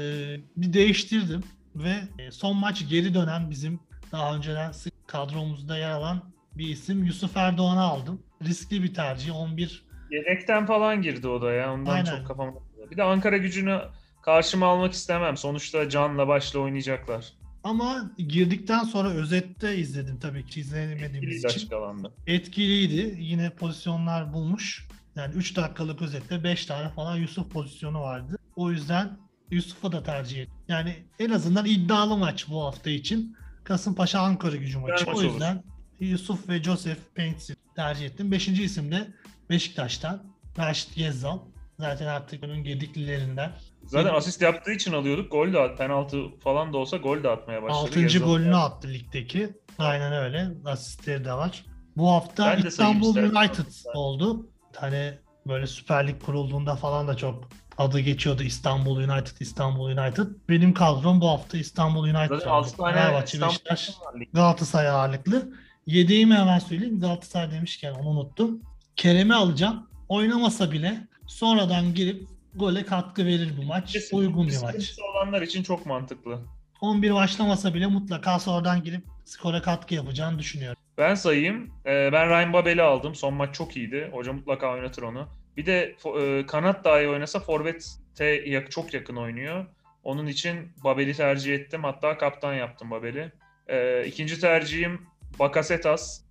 bir 0.58 0.74
değiştirdim 0.74 1.44
ve 1.76 1.96
e, 2.20 2.32
son 2.32 2.58
maç 2.58 2.90
geri 2.90 3.14
dönen 3.14 3.50
bizim 3.50 3.80
daha 4.12 4.36
önceden 4.36 4.72
sık 4.72 5.08
kadromuzda 5.08 5.78
yer 5.78 5.90
alan 5.90 6.24
bir 6.56 6.68
isim 6.68 7.04
Yusuf 7.04 7.38
Erdoğan'ı 7.38 7.82
aldım. 7.82 8.22
Riskli 8.44 8.84
bir 8.84 8.94
tercih. 8.94 9.36
11 9.36 9.86
Yedekten 10.12 10.66
falan 10.66 11.02
girdi 11.02 11.28
o 11.28 11.42
da 11.42 11.52
ya. 11.52 11.74
Ondan 11.74 11.94
Aynen. 11.94 12.18
çok 12.18 12.28
kafam. 12.28 12.56
Bir 12.92 12.98
de 12.98 13.04
Ankara 13.04 13.38
gücünü 13.38 13.82
karşıma 14.22 14.68
almak 14.68 14.94
istemem. 14.94 15.38
Sonuçta 15.38 15.90
canla 15.90 16.28
başla 16.28 16.60
oynayacaklar. 16.60 17.34
Ama 17.64 18.12
girdikten 18.18 18.84
sonra 18.84 19.10
özette 19.10 19.78
izledim 19.78 20.20
tabii 20.20 20.46
ki 20.46 20.60
izleyemediğimiz 20.60 21.14
Etkiliydi 21.16 21.36
için. 21.38 21.48
açık 21.48 21.74
alanda. 21.74 22.12
Etkiliydi. 22.28 23.16
Yine 23.20 23.50
pozisyonlar 23.50 24.34
bulmuş. 24.34 24.88
Yani 25.16 25.36
3 25.36 25.56
dakikalık 25.56 26.02
özette 26.02 26.44
5 26.44 26.66
tane 26.66 26.90
falan 26.90 27.16
Yusuf 27.16 27.52
pozisyonu 27.52 28.02
vardı. 28.02 28.38
O 28.56 28.72
yüzden 28.72 29.18
Yusuf'u 29.52 29.92
da 29.92 30.04
tercih 30.04 30.42
ettim. 30.42 30.54
Yani 30.68 30.96
en 31.20 31.30
azından 31.30 31.66
iddialı 31.66 32.18
maç 32.18 32.46
bu 32.50 32.64
hafta 32.64 32.90
için. 32.90 33.36
Kasımpaşa 33.64 34.20
Ankara 34.20 34.56
gücü 34.56 34.80
maçı. 34.80 35.06
maç 35.06 35.16
o 35.16 35.20
olur. 35.20 35.24
yüzden 35.24 35.64
Yusuf 36.00 36.50
ve 36.50 36.64
Joseph 36.64 37.00
Paints'i 37.16 37.56
tercih 37.76 38.06
ettim. 38.06 38.32
Beşinci 38.32 38.64
isim 38.64 38.92
de 38.92 39.08
Beşiktaş'tan 39.50 40.24
Raşit 40.58 40.96
Gezzal. 40.96 41.40
Zaten 41.80 42.06
artık 42.08 42.44
onun 42.44 42.64
gediklilerinden. 42.64 43.52
Zaten 43.86 44.14
asist 44.14 44.42
yaptığı 44.42 44.72
için 44.72 44.94
alıyorduk. 44.94 45.32
Gol 45.32 45.54
de 45.54 45.60
at, 45.60 45.78
penaltı 45.78 46.18
falan 46.44 46.74
da 46.74 46.78
olsa 46.78 46.98
gol 46.98 47.24
de 47.24 47.30
atmaya 47.30 47.64
başladı. 47.64 47.80
Altıncı 47.80 48.18
Gezal. 48.18 48.26
golünü 48.32 48.56
attı 48.56 48.88
ligdeki. 48.88 49.50
Aynen 49.80 50.14
öyle. 50.14 50.48
Asistleri 50.66 51.26
de 51.26 51.34
var. 51.34 51.66
Bu 51.98 52.12
hafta 52.12 52.58
Ben 52.58 52.68
İstanbul. 52.68 53.16
United 53.16 53.66
oldu. 53.94 54.48
Hani 54.76 55.14
böyle 55.48 55.68
Süper 55.68 56.08
Lig 56.08 56.22
kurulduğunda 56.22 56.76
falan 56.76 57.08
da 57.08 57.18
çok 57.18 57.50
adı 57.78 58.00
geçiyordu 58.00 58.44
İstanbul 58.44 58.98
United, 58.98 59.38
İstanbul 59.40 59.86
United. 59.86 60.28
Benim 60.50 60.74
kadrom 60.74 61.22
bu 61.22 61.30
hafta 61.30 61.58
İstanbul 61.58 62.04
United 62.04 62.30
Zaten 62.30 62.50
oldu. 62.50 62.50
6 62.50 62.78
tane 62.78 62.94
Fenerbahçe, 62.94 63.42
Beşiktaş. 63.42 63.92
Galatasaray 64.34 64.90
ağırlıklı. 64.90 65.54
Yedeğimi 65.86 66.36
hemen 66.36 66.60
söyleyeyim. 66.60 67.00
Galatasaray 67.00 67.52
demişken 67.52 67.94
onu 67.94 68.10
unuttum. 68.10 68.62
Kerem'i 68.96 69.36
alacağım. 69.36 69.90
Oynamasa 70.10 70.72
bile 70.72 71.08
sonradan 71.28 71.94
girip 71.94 72.28
gole 72.56 72.86
katkı 72.86 73.26
verir 73.26 73.54
bu 73.58 73.64
maç. 73.64 73.94
Kesin 73.94 74.18
Uygun 74.18 74.48
bir 74.48 74.62
maç. 74.62 74.96
olanlar 75.14 75.42
için 75.42 75.64
çok 75.64 75.86
mantıklı. 75.86 76.40
11 76.82 77.14
başlamasa 77.14 77.74
bile 77.74 77.88
mutlaka 77.88 78.40
sonradan 78.40 78.84
girip 78.84 79.04
skora 79.26 79.62
katkı 79.62 79.96
yapacağını 79.96 80.40
düşünüyorum. 80.40 80.82
Ben 80.98 81.16
sayayım. 81.16 81.72
Ee, 81.86 82.10
ben 82.14 82.30
Ryan 82.30 82.54
Babel'i 82.54 82.82
aldım. 82.82 83.16
Son 83.16 83.34
maç 83.34 83.56
çok 83.56 83.78
iyiydi. 83.78 84.10
Hoca 84.12 84.34
mutlaka 84.34 84.72
oynatır 84.74 85.04
onu. 85.04 85.28
Bir 85.58 85.66
de 85.66 85.96
e, 86.20 86.46
kanat 86.46 86.84
dahi 86.86 87.08
oynasa 87.08 87.40
Forvet'e 87.40 88.70
çok 88.70 88.94
yakın 88.94 89.16
oynuyor. 89.16 89.66
Onun 90.04 90.28
için 90.28 90.72
Babel'i 90.84 91.14
tercih 91.14 91.56
ettim. 91.56 91.84
Hatta 91.84 92.18
kaptan 92.18 92.54
yaptım 92.54 92.92
Babel'i. 92.92 93.32
Ee, 93.68 94.06
ikinci 94.08 94.40
tercihim 94.40 95.02
Bakasetas. 95.40 96.22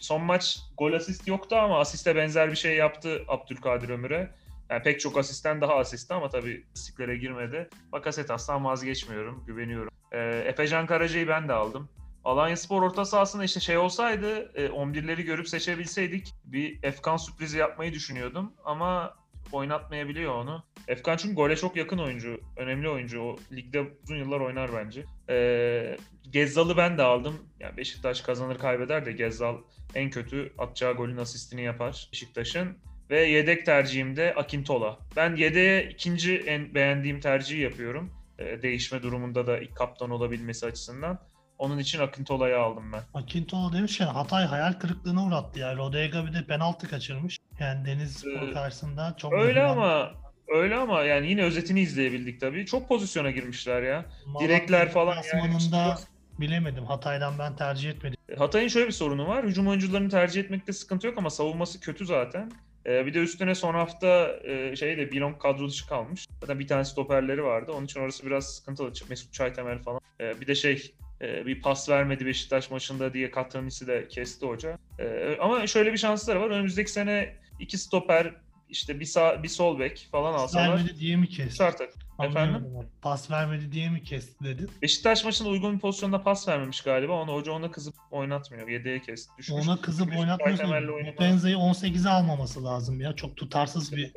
Son 0.00 0.22
maç 0.22 0.58
gol 0.78 0.92
asist 0.92 1.28
yoktu 1.28 1.56
ama 1.56 1.78
asiste 1.80 2.16
benzer 2.16 2.50
bir 2.50 2.56
şey 2.56 2.76
yaptı 2.76 3.22
Abdülkadir 3.28 3.88
Ömür'e. 3.88 4.30
Yani 4.70 4.82
pek 4.82 5.00
çok 5.00 5.18
asisten 5.18 5.60
daha 5.60 5.74
asisti 5.74 6.14
ama 6.14 6.28
tabii 6.28 6.66
istiklere 6.74 7.16
girmedi. 7.16 7.68
Bakasetas'tan 7.92 8.64
vazgeçmiyorum, 8.64 9.44
güveniyorum. 9.46 9.92
Ee, 10.12 10.18
Efecan 10.46 10.86
Karaca'yı 10.86 11.28
ben 11.28 11.48
de 11.48 11.52
aldım. 11.52 11.88
Alanya 12.24 12.56
Spor 12.56 12.82
orta 12.82 13.04
sahasında 13.04 13.44
işte 13.44 13.60
şey 13.60 13.76
olsaydı 13.76 14.52
e, 14.54 14.66
11'leri 14.66 15.22
görüp 15.22 15.48
seçebilseydik 15.48 16.34
bir 16.44 16.78
Efkan 16.82 17.16
sürprizi 17.16 17.58
yapmayı 17.58 17.92
düşünüyordum 17.92 18.52
ama 18.64 19.16
oynatmayabiliyor 19.52 20.34
onu. 20.34 20.64
Efkan 20.88 21.16
çünkü 21.16 21.34
gole 21.34 21.56
çok 21.56 21.76
yakın 21.76 21.98
oyuncu, 21.98 22.40
önemli 22.56 22.88
oyuncu. 22.88 23.22
O 23.22 23.36
ligde 23.52 23.90
uzun 24.04 24.16
yıllar 24.16 24.40
oynar 24.40 24.70
bence. 24.74 25.04
Ee, 25.28 25.96
Gezzal'ı 26.30 26.76
ben 26.76 26.98
de 26.98 27.02
aldım. 27.02 27.34
Yani 27.60 27.76
Beşiktaş 27.76 28.20
kazanır 28.20 28.58
kaybeder 28.58 29.06
de 29.06 29.12
Gezzal 29.12 29.56
en 29.94 30.10
kötü 30.10 30.52
atacağı 30.58 30.94
golün 30.94 31.16
asistini 31.16 31.62
yapar 31.62 32.08
Beşiktaş'ın. 32.12 32.78
Ve 33.10 33.20
yedek 33.20 33.66
tercihim 33.66 34.16
de 34.16 34.34
Akintola. 34.34 34.98
Ben 35.16 35.36
yedeğe 35.36 35.88
ikinci 35.88 36.36
en 36.38 36.74
beğendiğim 36.74 37.20
tercihi 37.20 37.60
yapıyorum. 37.60 38.12
Ee, 38.38 38.62
değişme 38.62 39.02
durumunda 39.02 39.46
da 39.46 39.58
ilk 39.58 39.76
kaptan 39.76 40.10
olabilmesi 40.10 40.66
açısından. 40.66 41.18
Onun 41.58 41.78
için 41.78 42.00
Akintola'yı 42.00 42.58
aldım 42.58 42.92
ben. 42.92 43.02
Akintola 43.14 43.72
demişken 43.72 44.06
Hatay 44.06 44.44
hayal 44.44 44.72
kırıklığına 44.72 45.26
uğrattı 45.26 45.58
ya. 45.58 45.76
Rodega 45.76 46.26
bir 46.26 46.32
de 46.34 46.46
penaltı 46.46 46.88
kaçırmış. 46.88 47.38
Yani 47.60 47.86
Deniz 47.86 48.12
Spor 48.12 48.48
Ee, 48.48 48.52
karşısında 48.52 49.14
çok 49.18 49.32
Öyle 49.32 49.62
ama 49.62 50.10
öyle 50.48 50.76
ama 50.76 51.02
yani 51.02 51.28
yine 51.30 51.42
özetini 51.42 51.80
izleyebildik 51.80 52.40
tabii. 52.40 52.66
Çok 52.66 52.88
pozisyona 52.88 53.30
girmişler 53.30 53.82
ya. 53.82 54.04
Malatya 54.26 54.48
direkler 54.48 54.90
falan 54.92 55.14
yani. 55.14 55.24
deplasmanında 55.24 55.98
bilemedim. 56.40 56.84
Hatay'dan 56.84 57.38
ben 57.38 57.56
tercih 57.56 57.90
etmedim. 57.90 58.18
Hatay'ın 58.38 58.68
şöyle 58.68 58.86
bir 58.86 58.92
sorunu 58.92 59.28
var. 59.28 59.44
Hücum 59.44 59.68
oyuncularını 59.68 60.08
tercih 60.10 60.40
etmekte 60.40 60.72
sıkıntı 60.72 61.06
yok 61.06 61.18
ama 61.18 61.30
savunması 61.30 61.80
kötü 61.80 62.06
zaten. 62.06 62.52
Ee, 62.86 63.06
bir 63.06 63.14
de 63.14 63.18
üstüne 63.18 63.54
son 63.54 63.74
hafta 63.74 64.36
e, 64.44 64.76
şeyde 64.76 65.12
Bilong 65.12 65.38
kadro 65.38 65.68
dışı 65.68 65.86
kalmış. 65.86 66.26
Zaten 66.40 66.58
bir 66.58 66.66
tane 66.66 66.84
stoperleri 66.84 67.44
vardı. 67.44 67.72
Onun 67.72 67.84
için 67.84 68.00
orası 68.00 68.26
biraz 68.26 68.54
sıkıntılı. 68.54 68.92
Mesut 69.08 69.32
Çaytemel 69.32 69.78
falan. 69.78 70.00
Ee, 70.20 70.40
bir 70.40 70.46
de 70.46 70.54
şey 70.54 70.94
e, 71.22 71.46
bir 71.46 71.62
pas 71.62 71.88
vermedi 71.88 72.26
Beşiktaş 72.26 72.70
maçında 72.70 73.14
diye 73.14 73.30
Katranisi 73.30 73.86
de 73.86 74.08
kesti 74.08 74.46
hoca. 74.46 74.78
Ee, 74.98 75.36
ama 75.40 75.66
şöyle 75.66 75.92
bir 75.92 75.98
şansları 75.98 76.40
var. 76.40 76.50
Önümüzdeki 76.50 76.92
sene 76.92 77.36
iki 77.58 77.78
stoper 77.78 78.34
işte 78.68 79.00
bir 79.00 79.04
sağ 79.04 79.42
bir 79.42 79.48
sol 79.48 79.78
bek 79.78 80.08
falan 80.10 80.32
alsalar 80.32 80.68
vermedi 80.68 80.98
diye 81.00 81.16
mi 81.16 81.28
kesti? 81.28 81.64
artık. 81.64 82.07
Efendim? 82.22 82.66
Pas 83.02 83.30
vermedi 83.30 83.72
diye 83.72 83.90
mi 83.90 84.02
kesti 84.02 84.44
dedi. 84.44 84.66
Beşiktaş 84.82 85.24
maçında 85.24 85.48
uygun 85.48 85.74
bir 85.74 85.80
pozisyonda 85.80 86.22
pas 86.22 86.48
vermemiş 86.48 86.80
galiba. 86.80 87.12
Onu 87.12 87.32
hoca 87.32 87.52
ona 87.52 87.70
kızıp 87.70 87.94
oynatmıyor. 88.10 88.68
Yedeğe 88.68 89.00
kesti. 89.00 89.32
Düşmüş. 89.38 89.66
Ona 89.66 89.80
kızıp 89.80 90.16
oynatmıyorsun. 90.18 91.14
Penza'yı 91.18 91.56
18'e 91.56 92.10
almaması 92.10 92.64
lazım 92.64 93.00
ya. 93.00 93.12
Çok 93.16 93.36
tutarsız 93.36 93.96
bir 93.96 94.12